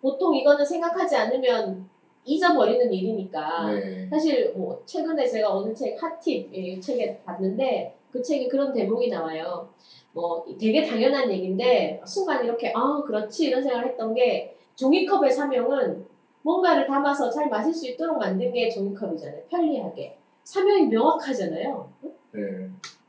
[0.01, 1.89] 보통 이거는 생각하지 않으면
[2.25, 4.07] 잊어버리는 일이니까 네.
[4.11, 9.69] 사실 뭐 최근에 제가 어느 책 핫팁 이 책에 봤는데 그 책에 그런 대목이 나와요.
[10.13, 16.05] 뭐 되게 당연한 얘기인데 순간 이렇게 아 그렇지 이런 생각을 했던 게 종이컵의 사명은
[16.43, 19.43] 뭔가를 담아서 잘 마실 수 있도록 만든 게 종이컵이잖아요.
[19.51, 21.91] 편리하게 사명이 명확하잖아요.
[22.33, 22.41] 네.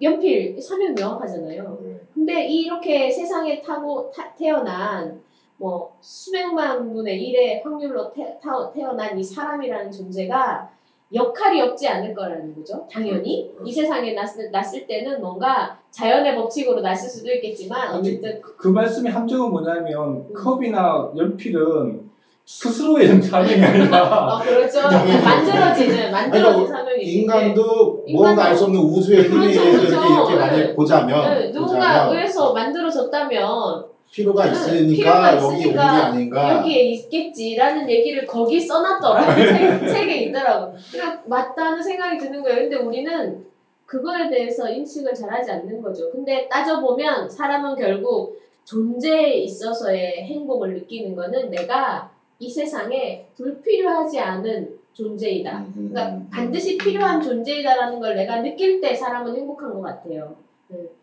[0.02, 1.80] 연필 사명 명확하잖아요.
[1.84, 2.00] 네.
[2.14, 5.22] 근데 이렇게 세상에 타고 타- 태어난
[5.58, 10.70] 뭐 수백만 분의 일의 확률로 태, 타- 태어난 이 사람이라는 존재가
[11.13, 12.88] 역할이 없지 않을 거라는 거죠.
[12.91, 19.12] 당연히 이 세상에 났을, 났을 때는 뭔가 자연의 법칙으로 났을 수도 있겠지만 어쨌든 그 말씀의
[19.12, 22.10] 함정은 뭐냐면 컵이나 연필은
[22.45, 24.82] 스스로의 사명이 아니라 어 그렇죠.
[24.88, 27.12] 만들어지는 만들어진 그러니까 사명이지.
[27.19, 29.88] 인간도 인간도- 뭔가 알 수 없는 우주의 힘에 그렇죠, 그렇죠.
[29.88, 30.39] 이렇게, 이렇게 네.
[30.39, 31.74] 많이 보자면, 네, 누군가
[32.06, 36.58] 보자면 의해서 만들어졌다면 필요가 네, 있으니까 필요가 여기 온 게 아닌가.
[36.58, 40.74] 여기에 있겠지라는 얘기를 거기 써놨더라 책, 책에 있더라고.
[40.91, 42.58] 그러니까 맞다는 생각이 드는 거예요.
[42.62, 43.45] 근데 우리는
[43.86, 46.12] 그거에 대해서 인식을 잘하지 않는 거죠.
[46.12, 55.58] 근데 따져보면 사람은 결국 존재에 있어서의 행복을 느끼는 거는 내가 이 세상에 불필요하지 않은 존재이다.
[55.60, 56.28] 음, 음, 그러니까 음.
[56.32, 60.36] 반드시 필요한 존재이다라는 걸 내가 느낄 때 사람은 행복한 것 같아요.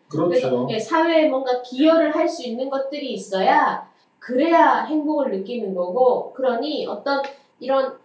[0.08, 0.66] 그래서 그렇죠.
[0.70, 3.86] 예, 사회에 뭔가 기여를 할 수 있는 것들이 있어야
[4.18, 7.22] 그래야 행복을 느끼는 거고 그러니 어떤
[7.60, 7.98] 이런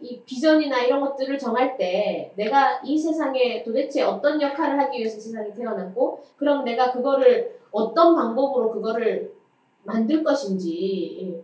[0.00, 5.52] 이 비전이나 이런 것들을 정할 때 내가 이 세상에 도대체 어떤 역할을 하기 위해서 세상에
[5.52, 9.32] 태어났고 그럼 내가 그거를 어떤 방법으로 그거를
[9.84, 11.42] 만들 것인지 예,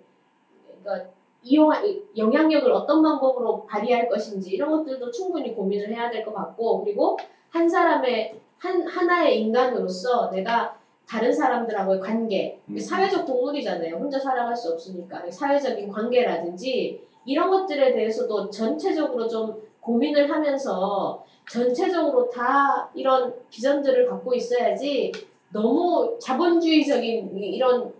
[0.83, 1.11] 그러니까
[1.43, 1.71] 이용
[2.17, 7.17] 영향력을 어떤 방법으로 발휘할 것인지 이런 것들도 충분히 고민을 해야 될 것 같고 그리고
[7.51, 12.79] 한 사람의 한 하나의 인간으로서 내가 다른 사람들하고의 관계 음.
[12.79, 21.25] 사회적 동물이잖아요 혼자 살아갈 수 없으니까 사회적인 관계라든지 이런 것들에 대해서도 전체적으로 좀 고민을 하면서
[21.51, 25.11] 전체적으로 다 이런 비전들을 갖고 있어야지
[25.53, 27.93] 너무 자본주의적인 이- 이런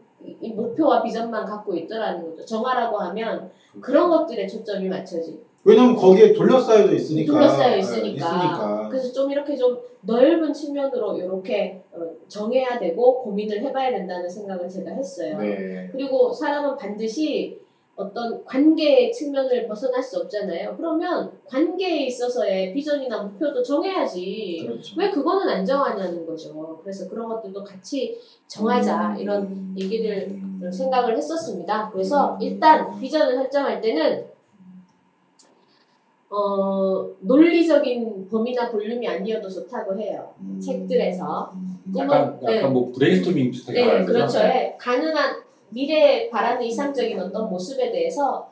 [0.55, 2.45] 목표와 비전만 갖고 있더라는 거죠.
[2.45, 5.41] 정하라고 하면 그런 것들에 초점이 맞춰지.
[5.63, 7.33] 왜냐면 거기에 둘러싸여져 있으니까.
[7.33, 8.09] 둘러싸여 예, 있으니까.
[8.09, 8.89] 있으니까.
[8.89, 14.93] 그래서 좀 이렇게 좀 넓은 측면으로 이렇게 어, 정해야 되고 고민을 해봐야 된다는 생각을 제가
[14.93, 15.39] 했어요.
[15.39, 15.89] 네.
[15.93, 17.61] 그리고 사람은 반드시
[18.01, 20.75] 어떤 관계의 측면을 벗어날 수 없잖아요.
[20.79, 24.65] 그러면 관계에 있어서의 비전이나 목표도 정해야지.
[24.67, 24.95] 그렇죠.
[24.97, 26.81] 왜 그거는 안 정하냐는 거죠.
[26.83, 29.75] 그래서 그런 것들도 같이 정하자 이런 음.
[29.79, 30.71] 얘기를 음.
[30.73, 31.91] 생각을 했었습니다.
[31.93, 32.39] 그래서 음.
[32.41, 34.25] 일단 비전을 설정할 때는
[36.31, 40.31] 어, 논리적인 범위나 볼륨이 아니어도 좋다고 해요.
[40.41, 40.61] 음.
[40.61, 41.51] 책들에서.
[41.55, 41.77] 음.
[41.93, 42.57] 꿈은- 약간 네.
[42.59, 44.07] 약간 뭐 브레인스토밍 비슷하게 네, 말하는?
[44.07, 44.39] 그렇죠.
[44.39, 48.49] 예, 가능한 미래에 바라는 이상적인 어떤 모습에 대해서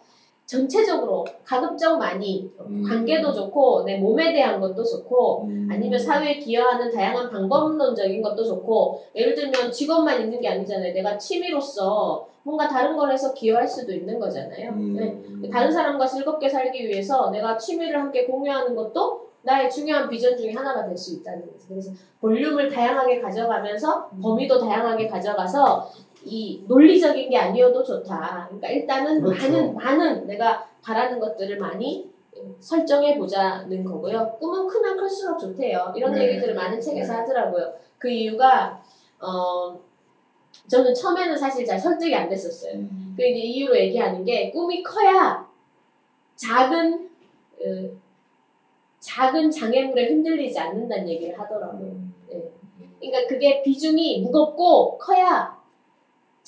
[0.47, 2.83] 전체적으로 가급적 많이 음.
[2.83, 5.69] 관계도 좋고 내 몸에 대한 것도 좋고 음.
[5.71, 10.95] 아니면 사회에 기여하는 다양한 방법론적인 것도 좋고 예를 들면 직업만 있는 게 아니잖아요.
[10.95, 14.75] 내가 취미로서 뭔가 다른 걸 해서 기여할 수도 있는 거잖아요.
[14.75, 15.23] 네.
[15.29, 15.51] 음.
[15.53, 20.87] 다른 사람과 즐겁게 살기 위해서 내가 취미를 함께 공유하는 것도 나의 중요한 비전 중에 하나가
[20.87, 21.69] 될 수 있다는 거죠.
[21.69, 25.91] 그래서 볼륨을 다양하게 가져가면서 범위도 다양하게 가져가서
[26.25, 28.47] 이 논리적인 게 아니어도 좋다.
[28.49, 29.51] 그러니까 일단은 그렇죠.
[29.53, 32.11] 많은 많은 내가 바라는 것들을 많이
[32.61, 34.37] 설정해 보자는 거고요.
[34.41, 35.93] 꿈은 크면 클수록 좋대요.
[35.95, 36.29] 이런 네.
[36.29, 37.19] 얘기들을 많은 책에서 네.
[37.19, 37.75] 하더라고요.
[37.99, 38.81] 그 이유가
[39.21, 39.79] 어
[40.69, 42.75] 저는 처음에는 사실 잘 설득이 안 됐었어요.
[42.75, 43.15] 음.
[43.17, 45.47] 그 이제 이유로 얘기하는 게 꿈이 커야
[46.37, 47.11] 작은
[47.61, 47.99] 어,
[49.01, 51.97] 작은 장애물에 흔들리지 않는다는 얘기를 하더라고요.
[52.29, 52.51] 네.
[53.01, 55.58] 그러니까 그게 비중이 무겁고 커야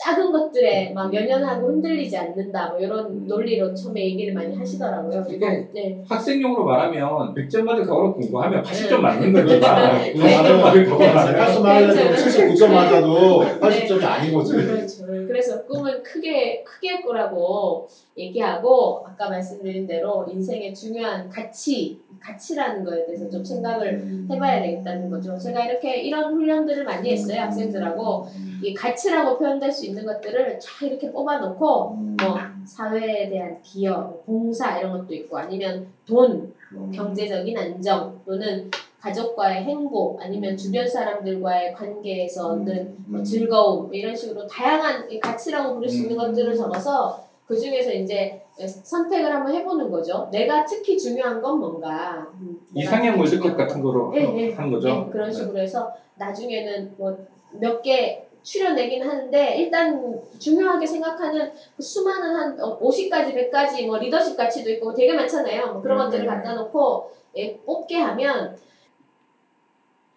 [0.01, 2.69] 작은 것들에 막 연연하고 흔들리지 않는다.
[2.69, 5.27] 뭐 이런 논리로 처음에 얘기를 많이 하시더라고요.
[5.29, 6.03] 이게 네.
[6.09, 9.61] 학생용으로 말하면 100점 맞을 각오로 공부하면 80점 맞는 네.
[9.61, 12.25] 80점 맞을 각오로 네, 하면 80만 하려도 그렇죠.
[12.25, 14.55] 79점 맞아도 80점이 아닌 거지.
[14.55, 15.05] 그렇죠.
[15.31, 17.89] 그래서 꿈은 크게 크게 꾸라고
[18.19, 24.29] 얘기하고 아까 말씀드린 대로 인생의 중요한 가치 가치라는 거에 대해서 좀 생각을 음.
[24.31, 25.39] 해봐야 되겠다는 거죠.
[25.39, 28.27] 제가 이렇게 이런 훈련들을 많이 했어요 학생들하고
[28.63, 32.17] 이 가치라고 표현될 수 있는 것들을 쫙 이렇게 뽑아놓고 음.
[32.21, 36.91] 뭐 사회에 대한 기여, 뭐 봉사 이런 것도 있고 아니면 돈, 음.
[36.91, 38.69] 경제적인 안정 또는
[39.01, 45.75] 가족과의 행복 아니면 주변 사람들과의 관계에서 얻는 뭐 즐거움 뭐 이런 식으로 다양한 이 가치라고
[45.75, 46.17] 부를 수 있는 음.
[46.19, 48.41] 것들을 적어서 그 중에서 이제
[48.83, 50.29] 선택을 한번 해보는 거죠.
[50.31, 54.53] 내가 특히 중요한 건 뭔가 음, 이상형 중요한 같은 거로 네, 네.
[54.53, 54.89] 한 거죠.
[54.89, 57.17] 네, 그런 식으로 해서 나중에는 뭐
[57.53, 64.71] 몇 개 추려내긴 하는데 일단 중요하게 생각하는 그 수많은 한 50가지, 100가지 뭐 리더십 가치도
[64.71, 65.73] 있고 되게 많잖아요.
[65.73, 66.31] 뭐 그런 네, 것들을 네.
[66.31, 68.57] 갖다 놓고 예, 뽑게 하면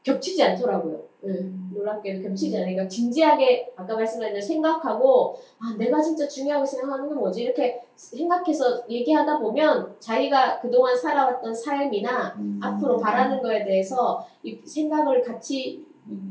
[0.03, 1.01] 겹치지 않더라고요.
[1.25, 1.29] 예,
[1.73, 7.43] 놀랍게도 겹치지 않으니까 진지하게 아까 말씀하신 대로 생각하고 아 내가 진짜 중요하게 생각하는 게 뭐지
[7.43, 12.59] 이렇게 생각해서 얘기하다 보면 자기가 그동안 살아왔던 삶이나 음.
[12.61, 15.85] 앞으로 바라는 거에 대해서 이 생각을 같이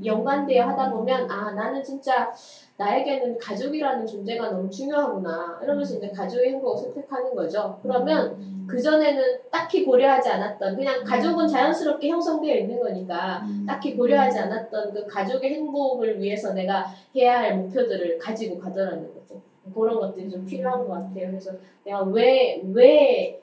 [0.04, 2.30] 연관되어 하다 보면 아 나는 진짜
[2.76, 7.78] 나에게는 가족이라는 존재가 너무 중요하구나 이러면서 이제 가족의 행복을 선택하는 거죠.
[7.82, 14.94] 그러면 그 전에는 딱히 고려하지 않았던 그냥 가족은 자연스럽게 형성되어 있는 거니까 딱히 고려하지 않았던
[14.94, 19.40] 그 가족의 행복을 위해서 내가 해야 할 목표들을 가지고 가더라는 거죠.
[19.74, 21.28] 그런 것들이 좀 필요한 것 같아요.
[21.28, 21.52] 그래서
[21.84, 23.41] 내가 왜, 왜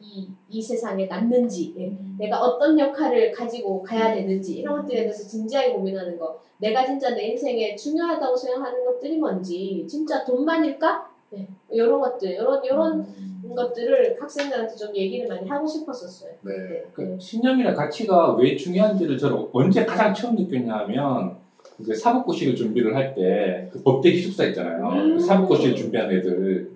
[0.00, 5.72] 이, 이 세상에 났는지, 예, 내가 어떤 역할을 가지고 가야 되는지, 이런 것들에 대해서 진지하게
[5.72, 6.40] 고민하는 거.
[6.58, 11.08] 내가 진짜 내 인생에 중요하다고 생각하는 것들이 뭔지, 진짜 돈만일까?
[11.30, 13.06] 네, 이런 것들, 이런, 이런
[13.54, 16.30] 것들을 학생들한테 좀 얘기를 많이 하고 싶었었어요.
[16.42, 16.52] 네.
[16.92, 21.36] 그 신념이나 가치가 왜 중요한지를 저는 언제 가장 처음 느꼈냐면
[21.84, 24.88] 그 사법고시를 준비를 할 때 그 법대 기숙사 있잖아요.
[24.88, 25.16] 음.
[25.16, 26.70] 그 사법고시를 준비한 애들.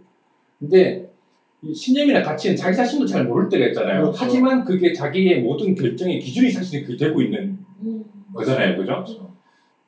[0.60, 1.11] 근데 이
[1.70, 4.02] 신념이나 가치는 자기 자신도 잘 모를 때가 있잖아요.
[4.02, 4.16] 그렇죠.
[4.18, 8.04] 하지만 그게 자기의 모든 결정의 기준이 사실 그게 되고 있는 음.
[8.34, 8.76] 거잖아요.
[8.76, 9.04] 그죠?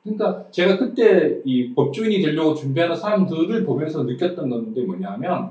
[0.03, 5.49] 그러니까 제가 그때 이 법조인이 되려고 준비하는 사람들을 보면서 느꼈던 건데 뭐냐면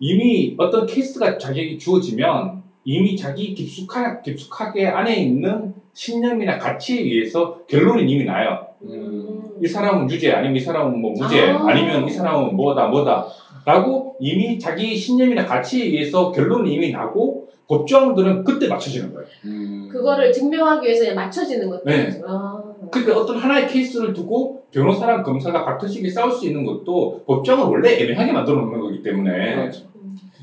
[0.00, 8.10] 이미 어떤 케이스가 자기에게 주어지면 이미 자기 깊숙하, 깊숙하게 안에 있는 신념이나 가치에 의해서 결론이
[8.10, 8.66] 이미 나요.
[8.82, 9.31] 음.
[9.62, 11.68] 이 사람은 유죄, 아니면 이 사람은 뭐 무죄, 아.
[11.68, 11.72] 아.
[11.72, 13.26] 니면이 사람은 뭐다, 뭐다.
[13.64, 19.26] 라고 이미 자기 신념이나 가치에 의해서 결론이 이미 나고 법조항들은 그때 맞춰지는 거예요.
[19.44, 19.88] 음.
[19.90, 21.84] 그거를 증명하기 위해서 그냥 맞춰지는 것들.
[21.84, 22.20] 네.
[22.26, 22.60] 아.
[22.90, 28.02] 그러니까 어떤 하나의 케이스를 두고 변호사랑 검사가 같은 시기에 싸울 수 있는 것도 법정은 원래
[28.02, 29.84] 애매하게 만들어 놓는 거기 때문에 그렇죠.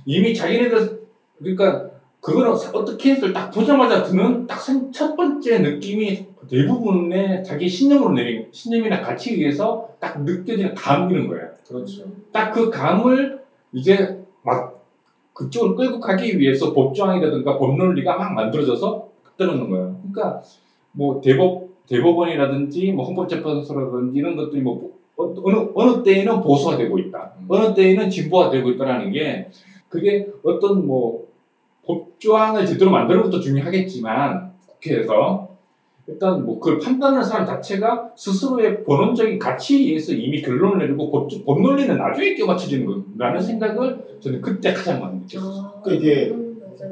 [0.06, 1.02] 이미 자기네들
[1.40, 1.89] 그러니까
[2.22, 4.60] 그거는 사- 어떤 케이스를 딱 보자마자 드는 딱
[4.92, 11.48] 첫 번째 느낌이 대부분의 자기 신념으로 내린 신념이나 가치에 의해서 딱 느껴지는 감 이런 거예요.
[11.68, 12.04] 그렇죠.
[12.32, 13.40] 딱 그 감을
[13.74, 14.84] 이제 막
[15.34, 19.96] 그쪽으로 끌고 가기 위해서 법조항이라든가 법논리가 막 만들어져서 뜨는 거예요.
[20.12, 20.42] 그러니까
[20.92, 27.32] 뭐 대법 대법원이라든지 뭐 헌법재판소라든지 이런 것들이 뭐 어- 어느 어느 때에는 보수가 되고 있다.
[27.40, 27.46] 음.
[27.48, 29.48] 어느 때에는 진보가 되고 있다라는 게
[29.88, 31.29] 그게 어떤 뭐
[31.90, 35.50] 법조항을 제대로 만드는 것도 중요하겠지만 국회에서
[36.06, 41.62] 일단 뭐 그걸 판단하는 사람 자체가 스스로의 본원적인 가치에 의해서 이미 결론을 내리고 법, 법
[41.62, 45.74] 논리는 나중에 끼워 맞춰지는 거라는 생각을 저는 그때 가장 많이 느꼈어요.
[45.78, 45.82] 아.
[45.82, 46.34] 그 이게.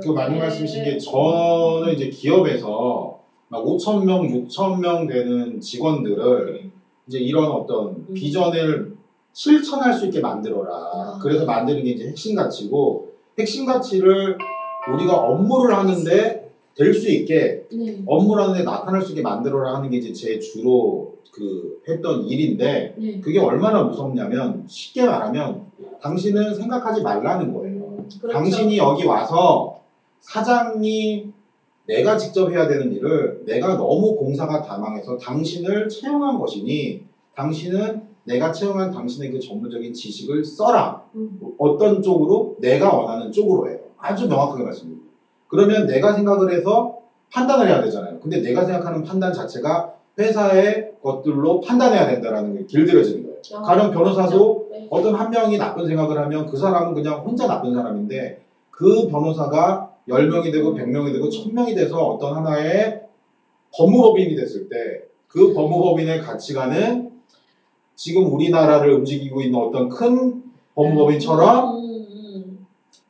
[0.04, 0.92] 그 맞는 네, 말씀이신 네.
[0.92, 6.70] 게 저는 이제 기업에서 막 5천 명, 6천 명 되는 직원들을
[7.08, 8.14] 이제 이런 어떤 음.
[8.14, 8.92] 비전을
[9.32, 10.70] 실천할 수 있게 만들어라.
[10.70, 11.20] 아.
[11.24, 14.38] 그래서 만드는 게 이제 핵심 가치고 핵심 가치를
[14.94, 18.04] 우리가 업무를 하는데 될 수 있게 네.
[18.06, 23.20] 업무를 하는데 나타날 수 있게 만들어라 하는 게 이제 제 주로 그 했던 일인데 네.
[23.20, 25.62] 그게 얼마나 무섭냐면 쉽게 말하면
[26.02, 27.98] 당신은 생각하지 말라는 거예요.
[28.22, 28.28] 그렇죠.
[28.38, 29.80] 당신이 여기 와서
[30.22, 31.26] 사장이
[31.88, 37.02] 내가 직접 해야 되는 일을 내가 너무 공사가 다망해서 당신을 채용한 것이니
[37.36, 41.02] 당신은 내가 채용한 당신의 그 전문적인 지식을 써라.
[41.16, 41.40] 음.
[41.58, 42.56] 어떤 쪽으로?
[42.60, 43.80] 내가 원하는 쪽으로 해요.
[44.00, 45.08] 아주 명확하게 말씀드립니다.
[45.48, 47.00] 그러면 내가 생각을 해서
[47.32, 48.20] 판단을 해야 되잖아요.
[48.20, 53.38] 근데 내가 생각하는 판단 자체가 회사의 것들로 판단해야 된다라는 게 길들여지는 거예요.
[53.56, 54.88] 아, 가령 변호사도 네.
[54.90, 58.42] 어떤 한 명이 나쁜 생각을 하면 그 사람은 그냥 혼자 나쁜 사람인데
[58.72, 63.02] 그 변호사가 10명이 되고 100명이 되고 1000명이 돼서 어떤 하나의
[63.72, 67.12] 법무법인이 됐을 때 그 법무법인의 가치관은
[67.96, 70.42] 지금 우리나라를 움직이고 있는 어떤 큰
[70.76, 71.97] 법무법인처럼 음, 음,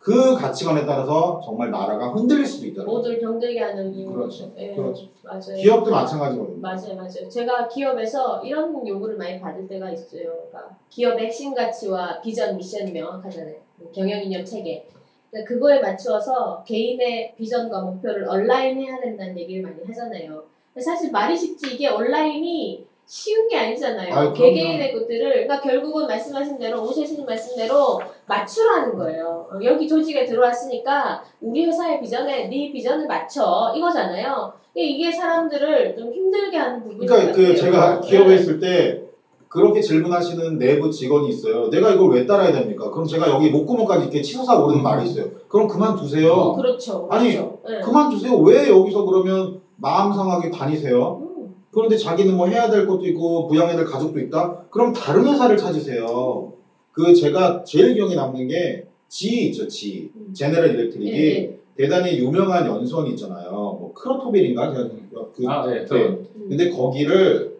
[0.07, 2.95] 그 가치관에 따라서 정말 나라가 흔들릴 수도 있더라고요.
[2.95, 4.49] 모두를 병들게 하는 그렇죠.
[4.57, 5.07] 예, 그렇죠.
[5.21, 5.57] 맞아요.
[5.59, 6.61] 기업도 마찬가지거든요.
[6.61, 7.27] 맞아요, 맞아요.
[7.29, 10.31] 제가 기업에서 이런 요구를 많이 받을 때가 있어요.
[10.49, 13.55] 그러니까 기업의 핵심 가치와 비전, 미션이 명확하잖아요.
[13.93, 14.87] 경영 이념 체계.
[15.29, 20.41] 그러니까 그거에 맞추어서 개인의 비전과 목표를 얼라인해야 된다는 얘기를 많이 하잖아요.
[20.79, 24.13] 사실 말이 쉽지 이게 온라인이 쉬운 게 아니잖아요.
[24.13, 24.33] 아유, 그럼요.
[24.33, 29.47] 개개인의 것들을 그러니까 결국은 말씀하신 대로 오세신 말씀대로 맞추라는 거예요.
[29.51, 34.53] 어, 여기 조직에 들어왔으니까 우리 회사의 비전에 네 비전을 맞춰 이거잖아요.
[34.75, 37.55] 이게 사람들을 좀 힘들게 하는 부분이 그러니까 그.
[37.55, 38.35] 제가 기업에 네.
[38.35, 39.01] 있을 때
[39.47, 41.69] 그렇게 질문하시는 내부 직원이 있어요.
[41.69, 42.91] 내가 이걸 왜 따라야 됩니까?
[42.91, 45.25] 그럼 제가 여기 목구멍까지 이렇게 치솟아 오르는 말이 있어요.
[45.47, 46.53] 그럼 그만두세요.
[46.53, 47.07] 그렇죠.
[47.09, 47.59] 아니, 그렇죠.
[47.67, 47.79] 네.
[47.79, 48.35] 그만두세요.
[48.39, 51.21] 왜 여기서 그러면 마음 상하게 다니세요?
[51.21, 54.63] 음, 그런데 자기는 뭐 해야 될 것도 있고 부양해야 될 가족도 있다.
[54.69, 56.56] 그럼 다른 회사를 찾으세요.
[56.97, 60.09] 그 제가 제일 기억에 남는 게 G 있죠, G.
[60.15, 60.33] 음.
[60.33, 61.57] 제네럴 일렉트릭이 예, 예.
[61.77, 63.51] 대단히 유명한 연수원이 있잖아요.
[63.51, 64.73] 뭐 크로토빌인가?
[64.73, 64.89] 제가
[65.31, 65.95] 그 아, 네, 네.
[65.95, 66.45] 음.
[66.49, 67.55] 근데 거기를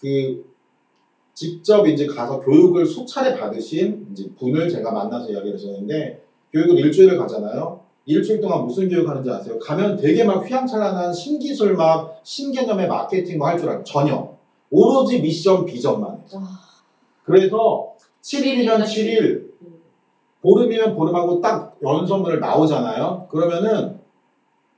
[0.00, 0.42] 그
[1.34, 7.80] 직접 이제 가서 교육을 수차례 받으신 이제 분을 제가 만나서 이야기를 했었는데 교육을 일주일을 가잖아요.
[8.06, 9.58] 일주일 동안 무슨 교육 하는지 아세요?
[9.58, 13.84] 가면 되게 막 휘황찬란한 신기술 막 신개념의 마케팅 뭐 할 줄 알아요.
[13.84, 14.32] 전혀.
[14.70, 16.20] 오로지 미션 비전만 해요.
[16.34, 16.60] 아,
[17.24, 17.89] 그래서
[18.22, 19.74] 7일이면 칠일이면 7일, 음.
[20.42, 23.24] 보름이면 보름하고 딱 연수원을 나오잖아요.
[23.28, 23.94] 그러면은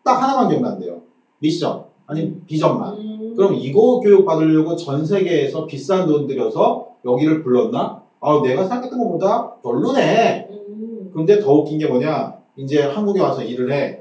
[0.05, 1.01] 딱 하나만 기억난대요.
[1.39, 1.83] 미션.
[2.07, 2.95] 아니 비전만.
[2.95, 3.35] 음.
[3.37, 8.01] 그럼 이거 교육 받으려고 전 세계에서 비싼 돈 들여서 여기를 불렀나?
[8.21, 10.47] 아, 내가 생각했던 것보다 별로네.
[10.51, 11.11] 음.
[11.13, 12.35] 근데 더 웃긴 게 뭐냐?
[12.57, 13.99] 이제 한국에 와서 일을 해.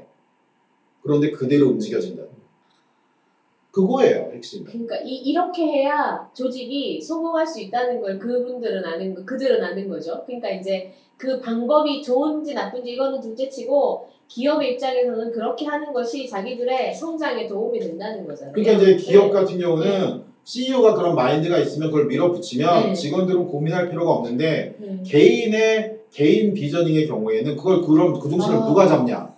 [1.02, 2.22] 그런데 그대로 움직여진다.
[3.72, 4.64] 그거예요, 핵심.
[4.64, 10.22] 그러니까 이, 이렇게 해야 조직이 성공할 수 있다는 걸 그분들은 아는 거, 그들은 아는 거죠.
[10.26, 17.46] 그러니까 이제 그 방법이 좋은지 나쁜지 이거는 둘째치고 기업의 입장에서는 그렇게 하는 것이 자기들의 성장에
[17.48, 18.52] 도움이 된다는 거잖아요.
[18.52, 19.30] 그러니까 이제 기업 네.
[19.30, 22.94] 같은 경우는 CEO가 그런 마인드가 있으면 그걸 밀어붙이면 네.
[22.94, 25.02] 직원들은 고민할 필요가 없는데 네.
[25.04, 28.66] 개인의 개인 비전ing의 경우에는 그걸 그럼 그 중심을 아.
[28.66, 29.32] 누가 잡냐?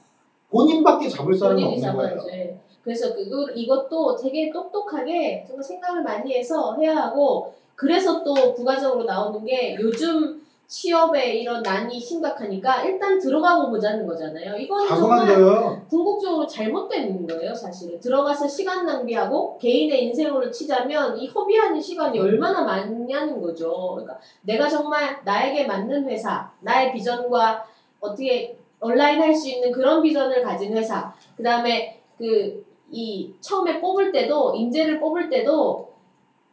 [0.51, 2.11] 본인밖에 잡을 사람이 없는 거예요.
[2.11, 2.29] 잡아야죠.
[2.33, 2.64] 예.
[2.85, 9.45] 그래서 그거 이것도 되게 똑똑하게 정말 생각을 많이 해서 해야 하고 그래서 또 부가적으로 나오는
[9.45, 14.57] 게 요즘 취업의 이런 난이 심각하니까 일단 들어가고 보자는 거잖아요.
[14.57, 15.83] 이거는 자고난 정말 거예요.
[15.89, 18.01] 궁극적으로 잘못된 거예요, 사실은.
[18.01, 23.91] 들어가서 시간 낭비하고 개인의 인생으로 치자면 이 허비하는 시간이 얼마나 많냐는 거죠.
[23.93, 27.65] 그러니까 내가 정말 나에게 맞는 회사, 나의 비전과
[28.01, 31.13] 어떻게 온라인 할 수 있는 그런 비전을 가진 회사.
[31.37, 35.93] 그 다음에 그, 이, 처음에 뽑을 때도, 인재를 뽑을 때도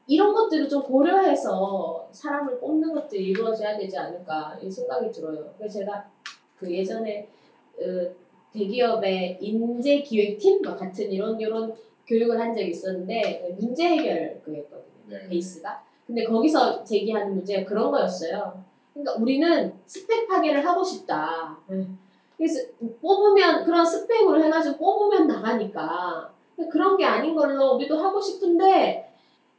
[0.07, 5.53] 이런 것들을 좀 고려해서 사람을 뽑는 것들이 이루어져야 되지 않을까, 이 생각이 들어요.
[5.57, 6.09] 그래서 제가
[6.57, 7.27] 그 예전에,
[7.79, 8.21] 어,
[8.53, 11.73] 대기업의 인재 기획팀 과 같은 이런 이런
[12.05, 14.91] 교육을 한 적이 있었는데 문제 해결 그였거든요.
[15.07, 15.29] 네.
[15.29, 15.81] 베이스가.
[16.05, 18.61] 근데 거기서 제기하는 문제가 그런 거였어요.
[18.93, 21.57] 그러니까 우리는 스펙 파괴를 하고 싶다.
[21.65, 21.87] 그래서
[23.01, 26.31] 뽑으면 그런 스펙으로 해가지고 뽑으면 나가니까
[26.71, 29.11] 그런 게 아닌 걸로 우리도 하고 싶은데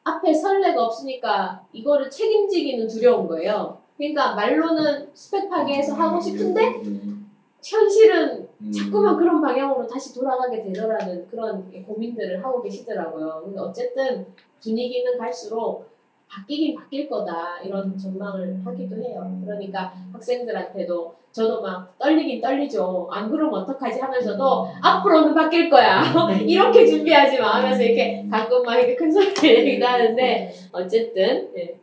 [0.04, 3.78] 앞에 선례가 없으니까 이거를 책임지기는 두려운 거예요.
[3.96, 7.30] 그러니까 말로는 스펙 파괴해서 하고 싶은데 음,
[7.62, 8.72] 현실은 음.
[8.72, 13.42] 자꾸만 그런 방향으로 다시 돌아가게 되더라는 그런 고민들을 하고 계시더라고요.
[13.44, 14.26] 근데 어쨌든
[14.60, 15.91] 분위기는 갈수록
[16.32, 19.38] 바뀌긴 바뀔 거다 이런 전망을 하기도 해요.
[19.44, 23.08] 그러니까 학생들한테도 저도 막 떨리긴 떨리죠.
[23.10, 26.02] 안 그러면 어떡하지 하면서도 앞으로는 바뀔 거야.
[26.40, 31.78] 이렇게 준비하지 마 하면서 이렇게 가끔만 이렇게 큰 소리를 얘기도 하는데 어쨌든 예.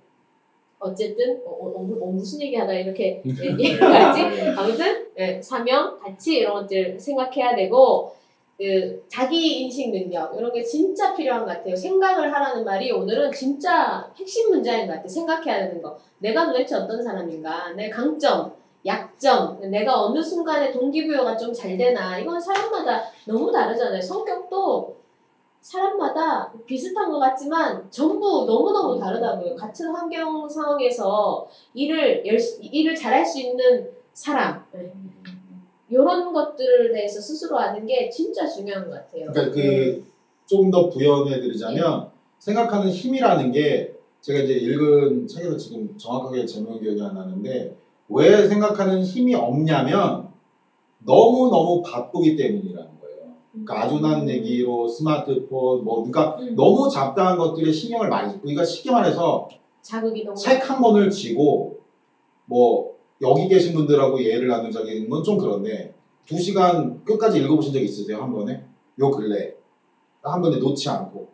[0.80, 4.22] 어쨌든 어, 어, 어, 어, 무슨 얘기하다 이렇게 얘기하지?
[4.58, 8.16] 아무튼 예, 사명, 가치 이런 것들 생각해야 되고
[8.60, 11.74] 그 자기 인식 능력 이런 게 진짜 필요한 것 같아요.
[11.74, 15.07] 생각을 하라는 말이 오늘은 진짜 핵심 문제인 것 같아요.
[15.07, 15.97] 생각해야 되는 거.
[16.18, 17.72] 내가 도대체 어떤 사람인가?
[17.78, 18.53] 내 강점,
[18.86, 22.20] 약점, 내가 어느 순간에 동기부여가 좀 잘 되나?
[22.20, 24.01] 이건 사람마다 너무 다르잖아요.
[24.01, 24.97] 성격도
[25.62, 29.55] 사람마다 비슷한 것 같지만 전부 너무너무 다르다고요.
[29.55, 34.66] 같은 환경 상황에서 일을 열 일을 잘할 수 있는 사람
[35.90, 39.32] 이런 것들에 대해서 스스로 아는 게 진짜 중요한 것 같아요.
[39.32, 40.04] 그러니까
[40.46, 47.16] 그좀더 부연해 드리자면 생각하는 힘이라는 게 제가 이제 읽은 책에서 지금 정확하게 제목 기억이 안
[47.16, 47.76] 나는데
[48.10, 50.30] 왜 생각하는 힘이 없냐면
[51.06, 53.34] 너무 너무 바쁘기 때문이라는 거예요.
[53.52, 56.56] 그러니까 아주 난 얘기로 스마트폰 뭐 그러니까 음.
[56.56, 59.48] 너무 잡다한 것들에 신경을 많이 쓰고 그러니까 쉽게 말해서
[59.82, 61.80] 자극이 너무 책한 권을 쥐고
[62.46, 65.93] 뭐 여기 계신 분들하고 예를 나누자는 건 좀 그런데
[66.26, 68.63] 두 시간 끝까지 읽어보신 적 있으세요 한 번에?
[68.99, 69.53] 요 근래
[70.22, 71.28] 한 번에 놓지 않고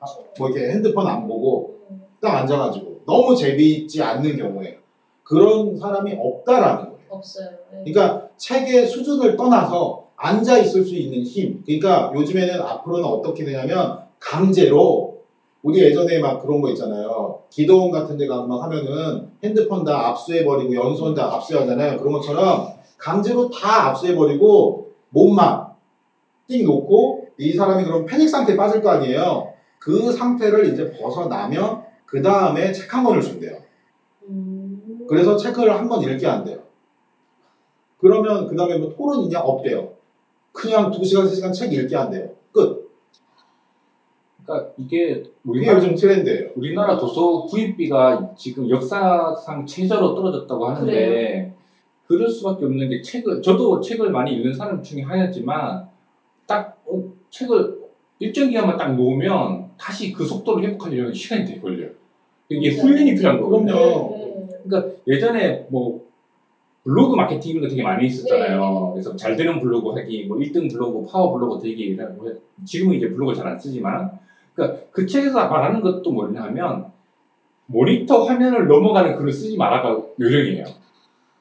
[0.00, 0.04] 아,
[0.38, 2.02] 뭐 이렇게 핸드폰 안 보고 음.
[2.20, 4.78] 딱 앉아가지고 너무 재미있지 않는 경우에
[5.24, 6.98] 그런 사람이 없다라는 거예요.
[7.08, 7.48] 없어요.
[7.72, 7.84] 네.
[7.92, 11.62] 그러니까 책의 수준을 떠나서 앉아 있을 수 있는 힘.
[11.64, 15.11] 그러니까 요즘에는 앞으로는 어떻게 되냐면 강제로
[15.62, 17.40] 우리 예전에 막 그런 거 있잖아요.
[17.50, 21.98] 기도원 같은 데 가서 막 하면은 핸드폰 다 압수해버리고 연수원 다 압수하잖아요.
[21.98, 25.66] 그런 것처럼 강제로 다 압수해버리고 몸만
[26.48, 29.52] 띵 놓고 이 사람이 그럼 패닉 상태에 빠질 거 아니에요.
[29.78, 33.56] 그 상태를 이제 벗어나면 그 다음에 책 한 권을 준대요.
[34.28, 35.06] 음.
[35.08, 36.58] 그래서 책을 한번 읽게 한대요.
[37.98, 39.40] 그러면 그 다음에 뭐 토론이냐?
[39.40, 39.92] 없대요.
[40.52, 42.30] 그냥 2시간, 3시간 책 읽게 한대요.
[44.44, 44.46] 끝.
[44.46, 46.50] 그러니까 이게 우리나라 요즘 트렌드예요.
[46.56, 51.52] 우리나라 도서 구입비가 지금 역사상 최저로 떨어졌다고 하는데 그래요?
[52.06, 55.88] 그럴 수밖에 없는 게 책을 저도 책을 많이 읽는 사람 중에 하나지만
[56.46, 57.80] 딱 어, 책을
[58.18, 61.90] 일정 기간만 딱 놓으면 다시 그 속도를 회복하려면 시간이 되게 걸려요.
[62.48, 62.82] 이게 맞아요.
[62.82, 63.72] 훈련이 필요한 거거든요.
[63.72, 64.40] 그럼요.
[64.64, 64.96] 네.
[65.08, 66.02] 예전에 뭐
[66.84, 68.60] 블로그 마케팅 이런 거 되게 많이 있었잖아요.
[68.60, 68.92] 네.
[68.92, 71.96] 그래서 잘 되는 블로그 하기, 뭐 1등 블로그, 파워 블로그 되기
[72.64, 74.10] 지금은 이제 블로그 잘 안 쓰지만
[74.54, 76.86] 그러니까 그 책에서 말하는 것도 뭐냐 하면
[77.66, 80.64] 모니터 화면을 넘어가는 글을 쓰지 말아가 요령이에요.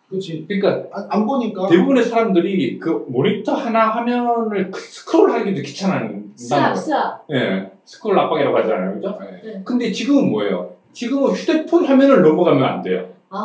[0.09, 0.45] 그렇지.
[0.47, 1.68] 그러니까 안, 안 보니까.
[1.68, 7.26] 대부분의 사람들이 그 모니터 하나 화면을 크- 스크롤하기도 귀찮아하는 스압 스압.
[7.32, 9.18] 예, 스크롤 압박이라고 하잖아요, 그죠?
[9.43, 9.62] 네.
[9.64, 10.74] 근데 지금은 뭐예요?
[10.91, 13.07] 지금은 휴대폰 화면을 넘어가면 안 돼요.
[13.30, 13.38] 아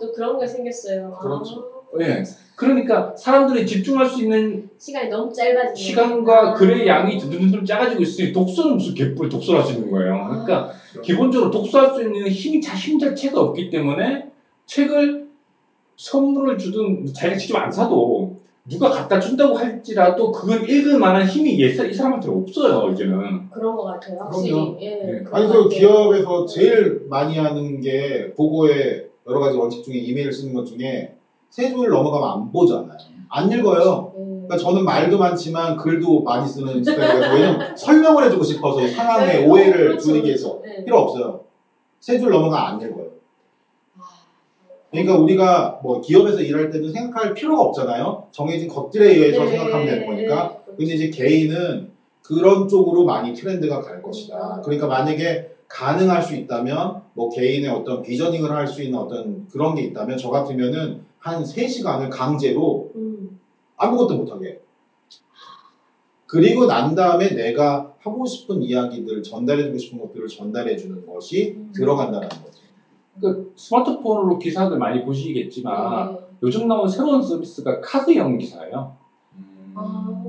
[0.00, 1.14] 또 그런 게 생겼어요.
[1.18, 1.77] 아, 그렇죠.
[2.00, 2.22] 예.
[2.56, 5.74] 그러니까 사람들이 집중할 수 있는 시간이 너무 짧아지네.
[5.74, 6.54] 시간과 아.
[6.54, 10.26] 글의 양이 듬듬듬 작아지고 있으니 독서는 무슨 개뿔 독서를 할 수 있는 거예요.
[10.28, 10.70] 그러니까
[11.02, 14.26] 기본적으로 독서할 수 있는 힘이 자, 힘 자체가 없기 때문에
[14.66, 15.26] 책을
[15.96, 18.36] 선물을 주든 자기가 직접 안 사도
[18.68, 23.48] 누가 갖다 준다고 할지라도 그걸 읽을 만한 힘이 이, 사- 이 사람한테 없어요, 이제는.
[23.50, 24.18] 그런 것 같아요.
[24.20, 24.76] 확실히.
[24.80, 24.94] 예.
[24.94, 25.24] 네.
[25.30, 25.68] 아니 것 그.
[25.70, 26.54] 기업에서 네.
[26.54, 31.14] 제일 많이 하는 게 보고에 여러 가지 원칙 중에 이메일 쓰는 것 중에
[31.50, 32.98] 세줄 넘어가면 안 보잖아요.
[33.30, 34.12] 안 읽어요.
[34.16, 34.22] 예.
[34.46, 39.46] 그러니까 저는 말도 많지만 글도 많이 쓰는 스타일이라서 왜냐면 설명을 해주고 싶어서 이 상황의 네,
[39.46, 40.78] 오해를 그렇죠, 줄이기 위해서 그렇죠.
[40.78, 40.84] 네.
[40.84, 41.40] 필요 없어요.
[42.00, 43.08] 세 줄 넘어가 안 읽어요.
[43.98, 44.02] 아,
[44.90, 48.28] 그러니까 우리가 뭐 기업에서 일할 때도 생각할 필요가 없잖아요.
[48.30, 50.58] 정해진 것들에 의해서 네, 생각하면 되는 거니까.
[50.66, 51.90] 네, 근데 이제 개인은
[52.22, 54.56] 그런 쪽으로 많이 트렌드가 갈 것이다.
[54.58, 54.62] 음.
[54.62, 59.82] 그러니까 만약에 가능할 수 있다면 뭐 개인의 어떤 비저닝을 할 수 있는 어떤 그런 게
[59.82, 63.38] 있다면 저 같으면은 한 3시간을 강제로 음.
[63.76, 64.60] 아무것도 못하게
[66.26, 71.72] 그리고 난 다음에 내가 하고 싶은 이야기들 전달해주고 싶은 것들을 전달해주는 것이 음.
[71.74, 72.58] 들어간다는 거죠.
[73.20, 76.18] 그 스마트폰으로 기사들 많이 보시겠지만 네.
[76.42, 78.96] 요즘 나온 새로운 서비스가 카드형 기사예요.
[79.74, 80.24] 아,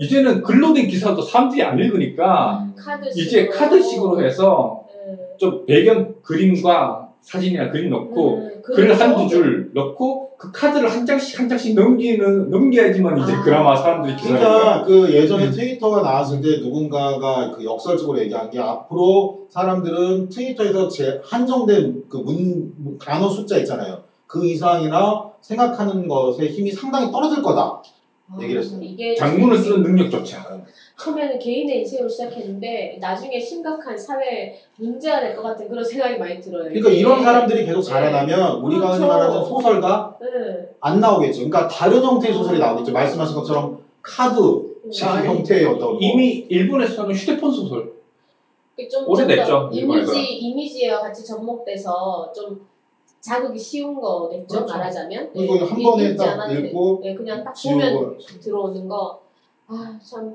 [0.00, 3.22] 이제는 글로 된 기사도 사람들이 안 읽으니까 카드식으로.
[3.22, 5.36] 이제 카드식으로 해서 네.
[5.38, 9.04] 좀 배경 그림과 사진이나 그림 넣고 음, 글 그렇죠.
[9.04, 13.42] 한두 줄 넣고 그 카드를 한 장씩 한 장씩 넘기는 넘겨야지만 이제 아.
[13.42, 14.38] 그나마 사람들이 기사를.
[14.38, 15.50] 그러니까 그 예전에 음.
[15.52, 23.28] 트위터가 나왔을 때 누군가가 그 역설적으로 얘기한 게 앞으로 사람들은 트위터에서 제 한정된 그문 단어
[23.28, 24.02] 숫자 있잖아요.
[24.26, 27.80] 그 이상이나 생각하는 것에 힘이 상당히 떨어질 거다.
[28.30, 28.80] 아, 얘기를 했어요.
[28.82, 30.62] 이게 장문을 쓰는 능력조차.
[30.98, 36.64] 처음에는 개인의 인생으로 시작했는데 나중에 심각한 사회 문제가 될 것 같은 그런 생각이 많이 들어요.
[36.64, 36.98] 그러니까 이게.
[37.00, 39.06] 이런 사람들이 계속 자라나면 우리가 흔히 그렇죠.
[39.08, 40.26] 말하는 소설가 네.
[40.80, 41.48] 안 나오겠죠.
[41.48, 42.92] 그러니까 다른 형태의 소설이 나오겠죠.
[42.92, 44.36] 말씀하신 것처럼 카드
[44.92, 45.98] 식 아니, 형태의 어떤 뭐.
[46.00, 47.92] 이미 일본에서는 휴대폰 소설
[49.06, 49.70] 오래됐죠.
[49.72, 52.60] 이미지 이미지와 같이 접목돼서 좀
[53.22, 54.74] 자극이 쉬운 거겠죠 그렇죠.
[54.74, 55.30] 말하자면.
[55.32, 55.62] 그리고 네.
[55.62, 56.50] 한 번에 딱.
[56.50, 59.18] 읽고 네, 그냥 딱 보면 들어오는 거.
[59.68, 60.34] 아, 참.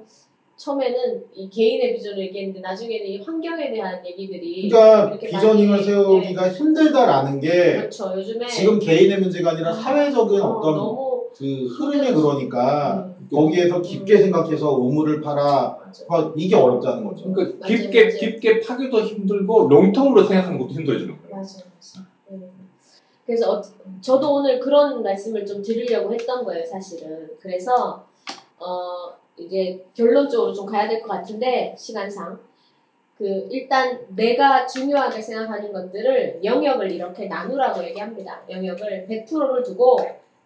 [0.56, 7.48] 처음에는 이 개인의 비전을 얘기했는데 나중에는 이 환경에 대한 얘기들이 그러니까 많이, 세우기가 힘들다라는 네,
[7.48, 8.12] 게 그렇죠.
[8.16, 13.28] 요즘에 지금 개인의 문제가 아니라 아, 사회적인 어, 어떤 너무 그 흐름이 그러니까 네.
[13.32, 14.22] 거기에서 깊게 음.
[14.22, 16.04] 생각해서 우물을 팔아 맞아.
[16.10, 17.32] 막 이게 어렵다는 거죠.
[17.32, 18.18] 그러니까 맞아요, 깊게 맞아요.
[18.18, 21.36] 깊게 파기도 힘들고 롱텀으로 생각하는 것도 힘들어지는 거예요.
[21.36, 22.04] 맞아요, 맞아요.
[22.04, 22.07] 네.
[23.28, 23.62] 그래서 어,
[24.02, 27.30] 저도 오늘 그런 말씀을 좀 드리려고 했던 거예요, 사실은.
[27.42, 28.06] 그래서
[28.58, 32.40] 어 이제 결론적으로 좀 가야 될 것 같은데 시간상
[33.18, 38.42] 그 일단 내가 중요하게 생각하는 것들을 영역을 이렇게 나누라고 얘기합니다.
[38.50, 39.98] 영역을 100%를 두고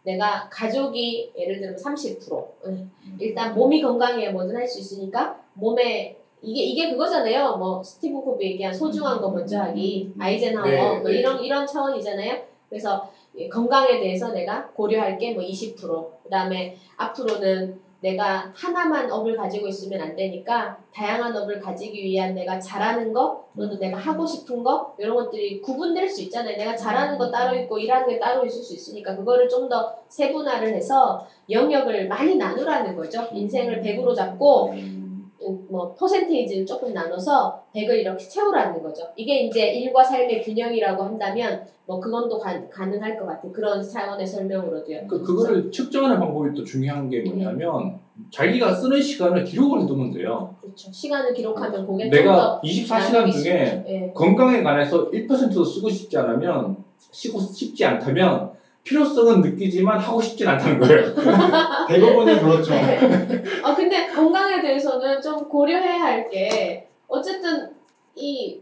[0.04, 2.90] 내가 가족이 예를 들면 30% 응.
[3.20, 7.58] 일단 몸이 건강해야 뭐든 할 수 있으니까 몸에 이게 이게 그거잖아요.
[7.58, 11.20] 뭐 스티븐 코비 얘기한 소중한 거 먼저 하기, 아이젠하워 네, 뭐 네.
[11.20, 12.51] 이런 이런 차원이잖아요.
[12.72, 15.78] 그래서 예, 건강에 대해서 내가 고려할 게 뭐 20%,
[16.24, 22.60] 그 다음에 앞으로는 내가 하나만 업을 가지고 있으면 안 되니까 다양한 업을 가지기 위한 내가
[22.60, 26.58] 잘하는 거 또는 내가 하고 싶은 거 이런 것들이 구분될 수 있잖아요.
[26.58, 30.74] 내가 잘하는 거 따로 있고 일하는 게 따로 있을 수 있으니까 그거를 좀 더 세분화를
[30.74, 33.28] 해서 영역을 많이 나누라는 거죠.
[33.32, 35.01] 인생을 100으로 잡고 음,
[35.70, 39.04] 뭐 퍼센테이지를 조금 나눠서 100을 이렇게 채우라는 거죠.
[39.16, 43.52] 이게 이제 일과 삶의 균형이라고 한다면 뭐 그건 또 가, 가능할 것 같아요.
[43.52, 45.08] 그런 차원의 설명으로도요.
[45.08, 50.56] 그, 그거를 측정하는 방법이 또 중요한 게 뭐냐면 자기가 쓰는 시간을 기록을 해두면 돼요.
[50.62, 50.92] 그렇죠.
[50.92, 53.84] 시간을 기록하면 좀 내가 더 24시간 나누기 중에.
[53.88, 54.12] 예.
[54.14, 58.52] 건강에 관해서 1%도 쓰고 싶지 않으면 쓰고 싶지 않다면
[58.84, 61.14] 필요성은 느끼지만 하고 싶진 않다는 거예요.
[61.88, 62.74] 대부분이 그렇죠.
[64.14, 67.70] 건강에 대해서는 좀 고려해야 할 게 어쨌든
[68.16, 68.59] 이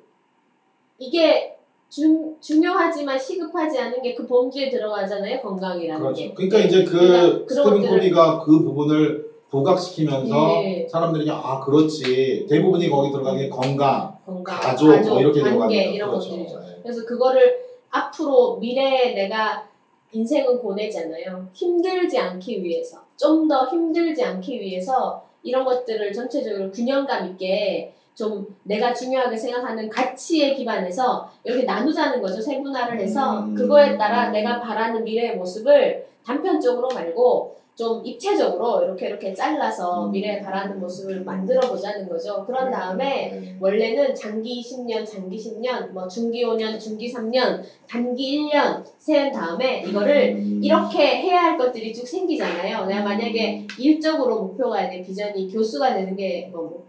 [0.98, 1.56] 이게
[1.90, 6.22] 중, 중요하지만 시급하지 않은 게 그 범주에 들어가잖아요 건강이라는 그렇죠.
[6.24, 6.34] 게.
[6.34, 10.88] 그러니까 이제 그러니까 그 그런 스티븐 코비가 그 부분을 부각시키면서 네.
[10.92, 16.10] 사람들이 아 그렇지 대부분이 거기 들어가는 게 건강, 건강, 가족, 뭐 이렇게 관계 들어가니까 이런
[16.10, 16.30] 그렇죠.
[16.30, 16.60] 것들이죠.
[16.60, 16.66] 네.
[16.84, 19.68] 그래서 그거를 앞으로 미래에 내가
[20.12, 21.48] 인생을 보내잖아요.
[21.54, 28.94] 힘들지 않기 위해서 좀 더 힘들지 않기 위해서 이런 것들을 전체적으로 균형감 있게 좀 내가
[28.94, 32.42] 중요하게 생각하는 가치에 기반해서 이렇게 나누자는 거죠.
[32.42, 33.56] 세분화를 해서 음.
[33.56, 40.12] 그거에 따라 내가 바라는 미래의 모습을 단편적으로 말고 좀 입체적으로 이렇게 이렇게 잘라서 음.
[40.12, 42.44] 미래에 바라는 모습을 만들어 보자는 거죠.
[42.46, 43.58] 그런 다음에 네.
[43.58, 50.36] 원래는 장기 10년, 장기 10년, 뭐 중기 5년, 중기 3년, 단기 1년 세운 다음에 이거를
[50.36, 50.60] 음.
[50.62, 52.86] 이렇게 해야 할 것들이 쭉 생기잖아요.
[52.86, 56.86] 내가 만약에 일적으로 목표가 돼 비전이 교수가 되는 게 뭐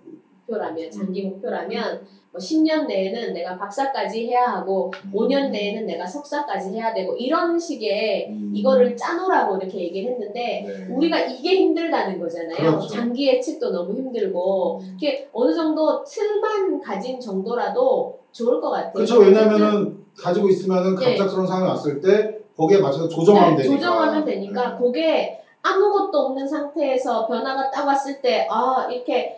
[0.50, 2.00] 목표라면 장기 목표라면
[2.32, 8.28] 뭐 10년 내에는 내가 박사까지 해야 하고 5년 내에는 내가 석사까지 해야 되고 이런 식의
[8.28, 8.52] 음.
[8.54, 10.94] 이거를 짜놓으라고 이렇게 얘기를 했는데 네.
[10.94, 12.56] 우리가 이게 힘들다는 거잖아요.
[12.56, 12.86] 그렇죠.
[12.86, 18.92] 장기 예측도 너무 힘들고 이게 어느 정도 틀만 가진 정도라도 좋을 것 같아요.
[18.92, 19.18] 그렇죠.
[19.18, 23.76] 왜냐면은 가지고 있으면은 갑작스러운 상황이 왔을 때 거기에 맞춰서 조정하면 네, 되니까.
[23.76, 24.78] 조정하면 되니까 네.
[24.78, 29.36] 그게 아무것도 없는 상태에서 변화가 딱 왔을 때 아 이렇게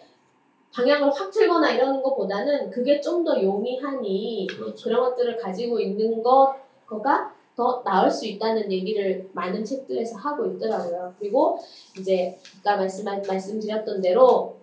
[0.74, 4.84] 방향을 확 틀거나 이러는 것보다는 그게 좀 더 용이하니 그렇죠.
[4.84, 6.56] 그런 것들을 가지고 있는 것
[6.86, 11.14] 거가 더 나을 수 있다는 얘기를 많은 책들에서 하고 있더라고요.
[11.18, 11.58] 그리고
[11.98, 14.56] 이제 아까 말씀 말씀드렸던 대로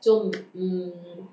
[0.00, 1.28] 좀 음,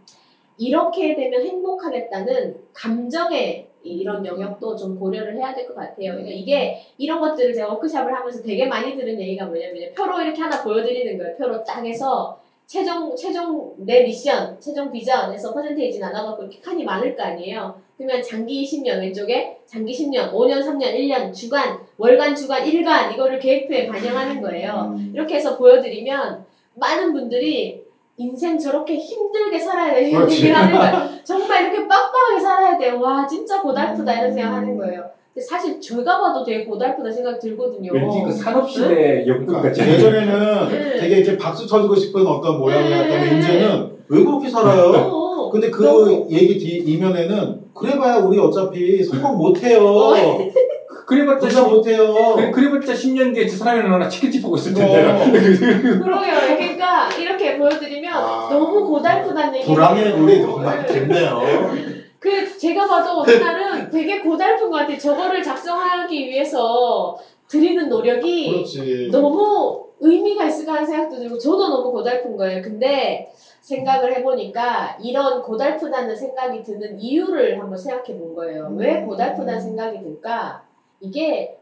[0.58, 6.14] 이렇게 되면 행복하겠다는 감정의 이- 이런 영역도 좀 고려를 해야 될 것 같아요.
[6.14, 10.62] 그러니까 이게 이런 것들을 제가 워크샵을 하면서 되게 많이 들은 얘기가 뭐냐면 표로 이렇게 하나
[10.64, 11.36] 보여드리는 거예요.
[11.38, 12.41] 표로 딱 해서
[12.72, 17.76] 최종 최종 내 미션, 최종 비전에서 퍼센테이지 나눠갖고 이렇게 칸이 많을 거 아니에요.
[17.98, 23.88] 그러면 장기 10년 왼쪽에 장기 10년, 5년, 3년, 1년, 주간, 월간, 주간, 일간 이거를 계획표에
[23.88, 24.96] 반영하는 거예요.
[24.96, 25.12] 음.
[25.14, 26.46] 이렇게 해서 보여드리면
[26.76, 27.84] 많은 분들이
[28.16, 30.32] 인생 저렇게 힘들게 살아야 돼 이런.
[30.32, 31.10] 얘기를 하는 거예요.
[31.26, 32.92] 정말 이렇게 빡빡하게 살아야 돼.
[32.92, 35.12] 와 진짜 고달프다 이런 생각 하는 거예요.
[35.34, 37.92] 근데 사실 제가 봐도 되게 고달프다 생각이 들거든요.
[37.94, 40.98] 왠지 그 산업시대 연극 그러니까 같지 예전에는 네.
[40.98, 43.40] 되게 이렇게 박수 쳐주고 싶은 어떤 모양이었다면 네.
[43.40, 44.92] 이제는 왜 그렇게 살아요?
[45.10, 49.86] 어, 근데 그 너무- 얘기 뒤 이면에는 그래봐야 우리 어차피 성공 못해요.
[49.86, 50.14] 어.
[51.08, 52.36] 그래봤자 부자 못해요.
[52.36, 54.76] 그래, 그래봤자 10년 뒤에 저 사람이 하나 치킨집 하고 있을 어.
[54.76, 55.32] 텐데.
[56.00, 56.34] 그러게요.
[56.58, 58.50] 그러니까 이렇게 보여드리면 아.
[58.52, 59.66] 너무 고달프다는 얘기.
[59.66, 61.42] 불황의 물이 너무 많겠네요.
[62.22, 64.96] 그 제가 봐도 어느 날은 되게 고달픈 것 같아요.
[64.96, 67.18] 저거를 작성하기 위해서
[67.48, 69.10] 드리는 노력이 그렇지.
[69.12, 72.62] 너무 의미가 있을까 하는 생각도 들고 저도 너무 고달픈 거예요.
[72.62, 78.72] 근데 생각을 해보니까 이런 고달프다는 생각이 드는 이유를 한번 생각해 본 거예요.
[78.78, 80.62] 왜 고달프다는 생각이 들까?
[81.00, 81.58] 이게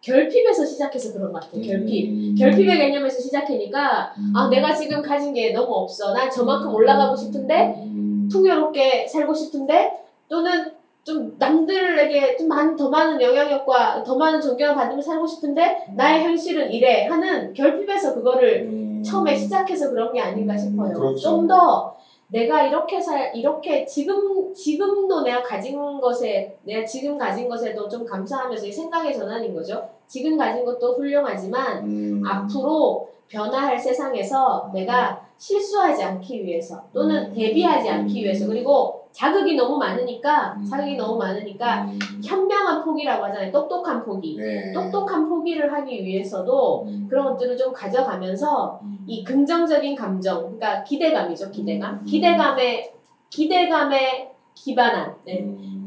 [0.00, 1.60] 결핍에서 시작해서 그런 것 같아요.
[1.60, 2.08] 결핍.
[2.08, 2.34] 음.
[2.38, 6.14] 결핍의 개념에서 시작하니까 아 내가 지금 가진 게 너무 없어.
[6.14, 8.28] 난 저만큼 올라가고 싶은데 음.
[8.30, 10.72] 풍요롭게 살고 싶은데 또는
[11.04, 16.70] 좀 남들에게 좀 많은 더 많은 영향력과 더 많은 존경을 받으며 살고 싶은데 나의 현실은
[16.72, 19.02] 이래 하는 결핍에서 그거를 음.
[19.04, 20.94] 처음에 시작해서 그런 게 아닌가 싶어요.
[20.94, 21.20] 그렇죠.
[21.20, 21.94] 좀더
[22.28, 28.66] 내가 이렇게 살 이렇게 지금 지금도 내가 가진 것에 내가 지금 가진 것에도 좀 감사하면서
[28.66, 29.86] 이 생각의 전환인 거죠.
[30.08, 32.22] 지금 가진 것도 훌륭하지만 음.
[32.26, 37.32] 앞으로 변화할 세상에서 내가 실수하지 않기 위해서 또는 음.
[37.32, 40.64] 대비하지 않기 위해서 그리고 자극이 너무 많으니까 음.
[40.64, 41.98] 자극이 너무 많으니까 음.
[42.24, 43.52] 현명한 포기라고 하잖아요.
[43.52, 44.36] 똑똑한 포기.
[44.36, 44.72] 네.
[44.72, 47.06] 똑똑한 포기를 하기 위해서도 음.
[47.08, 49.04] 그런 것들을 좀 가져가면서 음.
[49.06, 52.00] 이 긍정적인 감정, 그러니까 기대감이죠, 기대감.
[52.00, 52.04] 음.
[52.04, 52.92] 기대감에
[53.30, 55.44] 기대감에 기반한 네.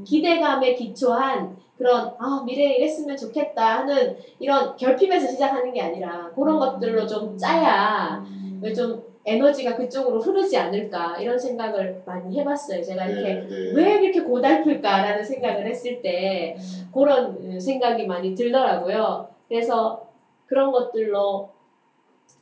[0.07, 0.09] 음.
[0.09, 7.05] 기대감에 기초한 그런 아 미래에 이랬으면 좋겠다 하는 이런 결핍에서 시작하는 게 아니라 그런 것들로
[7.05, 8.61] 좀 짜야 음.
[8.75, 12.81] 좀 에너지가 그쪽으로 흐르지 않을까 이런 생각을 많이 해봤어요.
[12.81, 13.71] 제가 이렇게 네, 네.
[13.75, 16.55] 왜 이렇게 고달플까라는 생각을 했을 때
[16.93, 19.27] 그런 음, 생각이 많이 들더라고요.
[19.49, 20.07] 그래서
[20.45, 21.49] 그런 것들로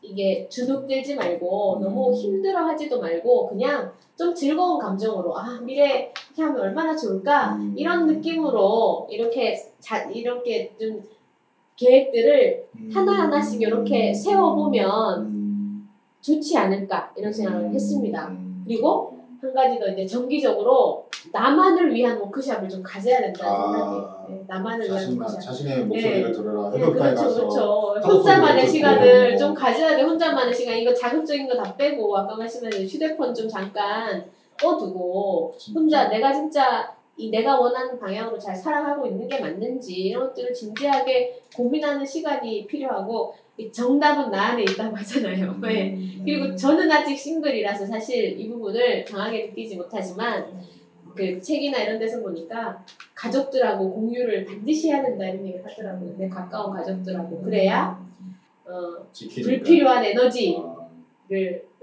[0.06, 1.82] 이게 주눅들지 말고 음.
[1.82, 7.74] 너무 힘들어하지도 말고 그냥 좀 즐거운 감정으로 아 미래 이렇게 하면 얼마나 좋을까 음.
[7.76, 11.04] 이런 느낌으로 이렇게 자 이렇게 좀
[11.76, 12.90] 계획들을 음.
[12.94, 15.90] 하나 하나씩 이렇게 세워보면 음.
[16.22, 17.74] 좋지 않을까 이런 생각을 음.
[17.74, 18.28] 했습니다.
[18.28, 18.64] 음.
[18.66, 19.15] 그리고
[19.46, 24.86] 한 가지 더 이제 정기적으로 나만을 위한 워크숍을 좀 가져야 된다는 아, 생각이 네, 나만을
[24.86, 25.42] 위한 자신만 워크숍.
[25.42, 27.96] 자신의 목소리를 들어라 네, 그렇죠, 그렇죠.
[28.04, 29.40] 혼자만의 시간을 듣고.
[29.40, 30.02] 좀 가져야 돼.
[30.04, 30.78] 혼자만의 시간.
[30.78, 34.26] 이거 자극적인 거 다 빼고 아까 말씀하신 휴대폰 좀 잠깐
[34.62, 35.80] 꺼두고 진짜.
[35.80, 41.40] 혼자 내가 진짜 이 내가 원하는 방향으로 잘 살아가고 있는 게 맞는지 이런 것들을 진지하게
[41.56, 45.56] 고민하는 시간이 필요하고 이 정답은 나 안에 있다고 하잖아요.
[45.62, 45.94] 네.
[45.94, 46.22] 음.
[46.26, 50.46] 그리고 저는 아직 싱글이라서 사실 이 부분을 강하게 느끼지 못하지만
[51.16, 52.84] 그 책이나 이런 데서 보니까
[53.14, 56.16] 가족들하고 공유를 반드시 해야 된다 이런 얘기를 하더라고요.
[56.18, 57.98] 내 가까운 가족들하고 그래야
[58.66, 59.50] 어, 지키니까.
[59.64, 60.60] 불필요한 에너지를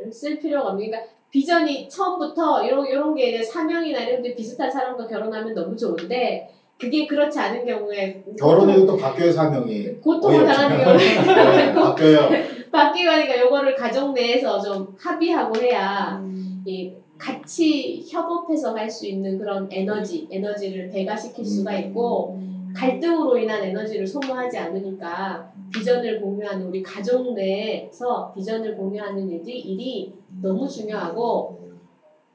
[0.05, 5.07] 아, 쓸 필요가 없는 그러니까 비전이 처음부터 이런 이런 게 사명이나 이런 게 비슷한 사람과
[5.07, 10.01] 결혼하면 너무 좋은데 그게 그렇지 않은 경우에 결혼해도 또 바뀌어요 사명이.
[10.01, 10.85] 고통을 당하는.
[10.85, 10.97] 경우에
[11.67, 12.29] 네, 바뀌어요.
[12.73, 16.63] 바뀌고 하니까 요거를 가정 내에서 좀 합의하고 해야 음.
[16.67, 22.41] 이 같이 협업해서 갈 수 있는 그런 에너지, 에너지를 배가시킬 수가 있고
[22.75, 30.13] 갈등으로 인한 에너지를 소모하지 않으니까 비전을 공유하는 우리 가족 내에서 비전을 공유하는 일이, 일이
[30.43, 31.61] 너무 중요하고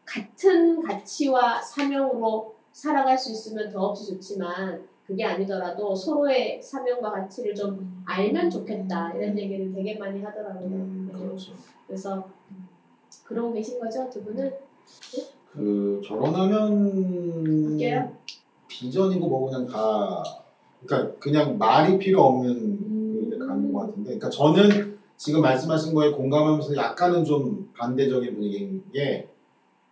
[0.05, 8.51] 같은 가치와 사명으로 살아갈 수 있으면 더없이 좋지만 그게 아니더라도 서로의 사명과 가치를 좀 알면
[8.51, 10.67] 좋겠다 이런 얘기를 되게 많이 하더라고요.
[10.67, 11.19] 음, 네.
[11.19, 11.53] 그렇죠.
[11.87, 12.29] 그래서
[13.23, 14.53] 그러고 계신 거죠 두 분은?
[15.53, 18.15] 그 결혼하면 바뀌어요?
[18.67, 20.23] 비전이고 뭐 그냥 다
[20.85, 23.19] 그러니까 그냥 말이 필요 없는 음.
[23.21, 28.83] 그 이제 가는 것 같은데 그러니까 저는 지금 말씀하신 거에 공감하면서 약간은 좀 반대적인 분위기인
[28.93, 29.27] 게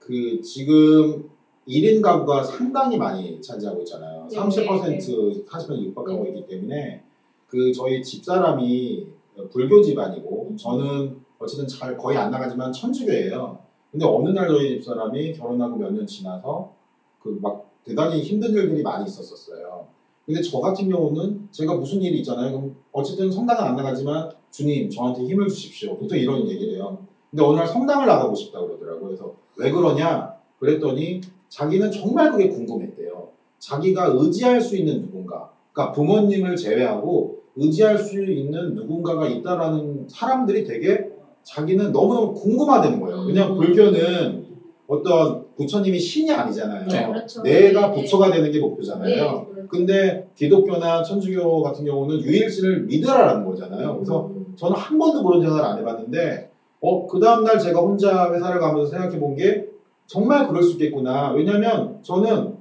[0.06, 1.32] 그 지금
[1.68, 4.28] 1인 가구가 상당히 많이 차지하고 있잖아요.
[4.30, 6.30] 네, 30% 40% 육박하고 네.
[6.30, 7.04] 있기 때문에
[7.48, 9.08] 그 저희 집사람이
[9.52, 10.58] 불교 집안이고 음.
[10.58, 13.60] 저는 어쨌든 잘 거의 안 나가지만 천주교예요.
[13.92, 16.72] 근데 어느 날 저희 집사람이 결혼하고 몇 년 지나서
[17.20, 19.88] 그 막 대단히 힘든 일들이 많이 있었었어요.
[20.26, 22.52] 근데 저 같은 경우는 제가 무슨 일이 있잖아요.
[22.52, 25.96] 그럼 어쨌든 성당은 안 나가지만 주님 저한테 힘을 주십시오.
[25.98, 26.98] 보통 이런 얘기를 해요.
[27.30, 29.06] 근데 어느 날 성당을 나가고 싶다 그러더라고요.
[29.08, 30.34] 그래서 왜 그러냐?
[30.60, 31.22] 그랬더니
[31.56, 33.30] 자기는 정말 그게 궁금했대요.
[33.60, 35.50] 자기가 의지할 수 있는 누군가.
[35.72, 41.10] 그러니까 부모님을 제외하고 의지할 수 있는 누군가가 있다라는 사람들이 되게
[41.44, 43.20] 자기는 너무너무 궁금하다는 거예요.
[43.22, 43.58] 왜냐면 음.
[43.58, 44.46] 불교는
[44.88, 46.88] 어떤 부처님이 신이 아니잖아요.
[46.88, 47.42] 네, 그렇죠.
[47.42, 49.06] 내가 네, 부처가 되는 게 목표잖아요.
[49.08, 49.68] 네, 그렇죠.
[49.70, 53.94] 근데 기독교나 천주교 같은 경우는 유일신을 믿으라는 거잖아요.
[53.94, 54.54] 그래서 음.
[54.58, 56.50] 저는 한 번도 그런 생각을 안 해봤는데,
[56.82, 59.75] 어, 그 다음날 제가 혼자 회사를 가면서 생각해 본 게,
[60.08, 61.32] 정말 그럴 수 있겠구나.
[61.32, 62.56] 왜냐면 저는,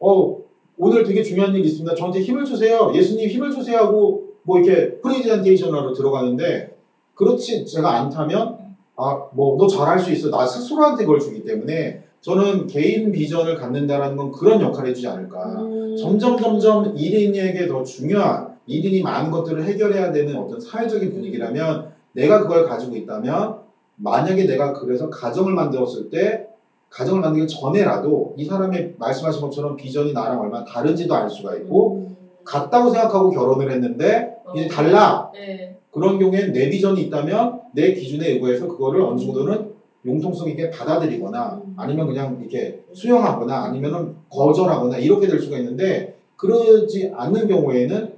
[0.00, 0.38] 어,
[0.76, 1.94] 오늘 되게 중요한 일이 있습니다.
[1.94, 2.92] 저한테 힘을 주세요.
[2.94, 6.76] 예수님 힘을 주세요 하고, 뭐 이렇게 프레젠테이션하러 들어가는데,
[7.14, 8.58] 그렇지, 제가 안 타면,
[8.96, 10.30] 아, 뭐, 너 잘할 수 있어.
[10.30, 15.62] 나 스스로한테 그걸 주기 때문에, 저는 개인 비전을 갖는다라는 건 그런 역할을 해주지 않을까.
[15.62, 15.96] 음.
[15.96, 22.68] 점점 점점 1인에게 더 중요한 1인이 많은 것들을 해결해야 되는 어떤 사회적인 분위기라면 내가 그걸
[22.68, 23.58] 가지고 있다면
[23.96, 26.47] 만약에 내가 그래서 가정을 만들었을 때
[26.90, 32.16] 가정을 만들기 전에라도 이 사람의 말씀하신 것처럼 비전이 나랑 얼마나 다른지도 알 수가 있고 음.
[32.44, 34.68] 같다고 생각하고 결혼을 했는데 이제 어.
[34.68, 35.76] 달라 네.
[35.90, 39.70] 그런 경우엔 내 비전이 있다면 내 기준에 의거해서 그거를 어느 정도는
[40.04, 47.48] 융통성 있게 받아들이거나 아니면 그냥 이렇게 수용하거나 아니면은 거절하거나 이렇게 될 수가 있는데 그러지 않는
[47.48, 48.12] 경우에는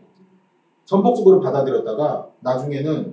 [0.84, 3.12] 전폭적으로 받아들였다가 나중에는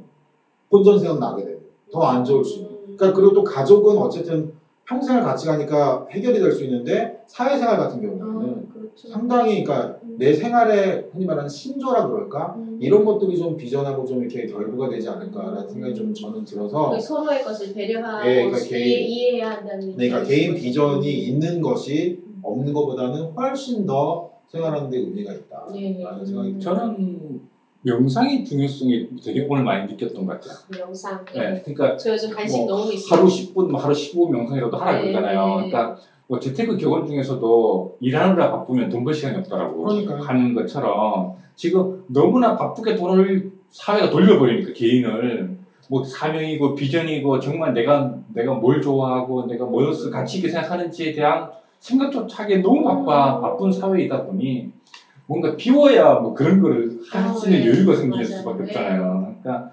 [0.72, 2.72] 혼전 생각 나게 되고 더 안 좋을 수 있는.
[2.98, 4.52] 그러니까 그리고 또 가족은 어쨌든
[4.88, 9.10] 평생을 같이 가니까 해결이 될 수 있는데 사회생활 같은 경우에는 아, 그렇죠.
[9.10, 12.78] 상당히 그러니까 내 생활에 흔히 말하는 신조라 그럴까 음.
[12.82, 17.44] 이런 것들이 좀 비전하고 좀 이렇게 결부가 되지 않을까라는 생각이 좀 저는 들어서 그 서로의
[17.44, 20.56] 것을 배려하고 예, 그러니까 이해, 개인- 이해해야 한다는 그러니까 말씀이신 개인.
[20.56, 25.76] 비전이 있는 것이 없는 것보다는 훨씬 더 생활하는 데 의미가 있다라는
[26.22, 26.26] 예.
[26.26, 26.60] 생각이 음.
[26.62, 27.27] 저는
[27.92, 30.58] 명상의 중요성이 되게 오늘 많이 느꼈던 것 같아요.
[30.88, 31.24] 영상.
[31.34, 33.20] 네, 그러니까 저 요즘 관심 뭐 너무 있어요.
[33.20, 35.46] 하루 10분, 뭐 하루 15분 명상이라도 하라 네, 그러잖아요.
[35.62, 35.70] 네.
[35.70, 40.22] 그러니까 뭐 재테크 교원 중에서도 일하느라 바쁘면 돈 벌 시간이 없더라고 그러니까요.
[40.22, 45.58] 하는 것처럼 지금 너무나 바쁘게 돈을 사회가 돌려버리니까 개인을
[45.90, 52.44] 뭐 사명이고 비전이고 정말 내가 내가 뭘 좋아하고 내가 무엇을 가치 있게 생각하는지에 대한 생각조차
[52.44, 53.42] 하기에 너무 바빠 음.
[53.42, 54.72] 바쁜 사회이다 보니
[55.28, 57.68] 뭔가 비워야 뭐 그런 거를 할 수 있는 아, 네.
[57.70, 58.24] 여유가 생길 맞아요.
[58.26, 58.70] 수밖에 네.
[58.70, 59.36] 없잖아요.
[59.42, 59.72] 그러니까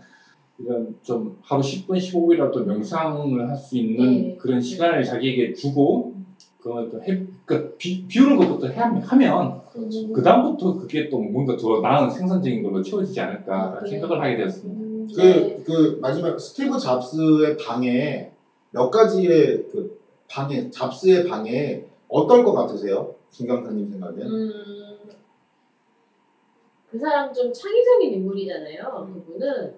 [0.59, 4.37] 이런 좀 하루 10분, 15분이라도 명상을 할 수 있는 네.
[4.39, 6.13] 그런 시간을 자기에게 주고
[6.61, 10.13] 그것도 해, 그러니까 비, 비우는 것부터 해, 하면 음.
[10.15, 13.91] 그 다음부터 그게 또 뭔가 더 나은 생산적인 걸로 채워지지 않을까라는 네.
[13.91, 14.81] 생각을 하게 되었습니다.
[14.81, 15.15] 음, 네.
[15.15, 18.31] 그, 그 마지막 스티브 잡스의 방에
[18.71, 19.99] 몇 가지의 그
[20.29, 23.13] 방에 잡스의 방에 어떨 것 같으세요?
[23.31, 24.19] 김 강사님 생각엔?
[24.23, 24.51] 음,
[26.95, 29.11] 그 사람 좀 창의적인 인물이잖아요.
[29.13, 29.75] 그분은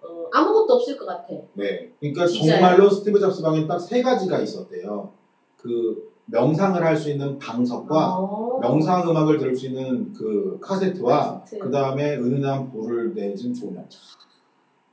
[0.00, 1.26] 어, 아무것도 없을 것 같아.
[1.54, 1.90] 네.
[1.98, 2.52] 그러니까 진짜요?
[2.60, 5.10] 정말로 스티브 잡스 방에 딱 세 가지가 있었대요.
[5.56, 8.58] 그 명상을 할 수 있는 방석과 어.
[8.62, 11.64] 명상 음악을 들을 수 있는 그 카세트와 카세트.
[11.64, 13.84] 그 다음에 은은한 불을 내준 조명.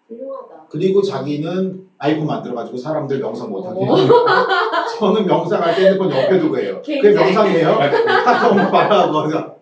[0.08, 0.66] 훌륭하다.
[0.70, 3.80] 그리고 자기는 아이폰 만들어가지고 사람들 명상 못하게.
[3.88, 3.96] 어.
[4.98, 6.82] 저는 명상할 때 핸드폰 옆에 두고 해요.
[6.84, 7.78] 그게 굉장히- 명상이에요?
[8.26, 9.59] 카톡 말하고.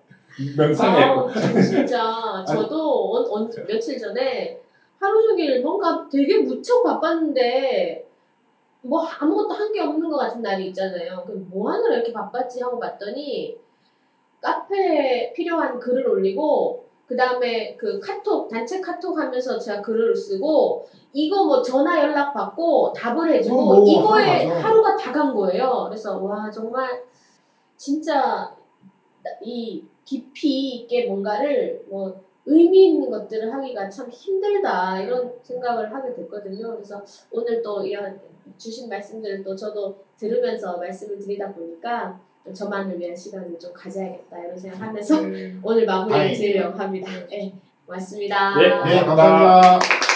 [1.28, 4.60] 아, 저 진짜 저도 언, 언, 며칠 전에
[5.00, 8.06] 하루 종일 뭔가 되게 무척 바빴는데
[8.82, 11.24] 뭐 아무것도 한 게 없는 것 같은 날이 있잖아요.
[11.26, 13.58] 그럼 뭐 하느라 이렇게 바빴지 하고 봤더니
[14.42, 21.46] 카페에 필요한 글을 올리고 그 다음에 그 카톡 단체 카톡 하면서 제가 글을 쓰고 이거
[21.46, 24.60] 뭐 전화 연락 받고 답을 해주고 어, 뭐 이거에 하루.
[24.60, 25.86] 하루가 다 간 거예요.
[25.88, 27.02] 그래서 와 정말
[27.78, 28.54] 진짜
[29.42, 36.76] 이 깊이 있게 뭔가를 뭐 의미 있는 것들을 하기가 참 힘들다 이런 생각을 하게 됐거든요.
[36.76, 38.18] 그래서 오늘 또 이런
[38.58, 44.58] 주신 말씀들을 또 저도 들으면서 말씀을 드리다 보니까 또 저만을 위한 시간을 좀 가져야겠다 이런
[44.58, 45.54] 생각하면서 네.
[45.62, 46.40] 오늘 마무리 다행이네요.
[46.40, 47.12] 드리려고 합니다.
[47.30, 47.54] 네,
[47.86, 48.56] 고맙습니다.
[48.58, 50.07] 네, 네, 감사합니다.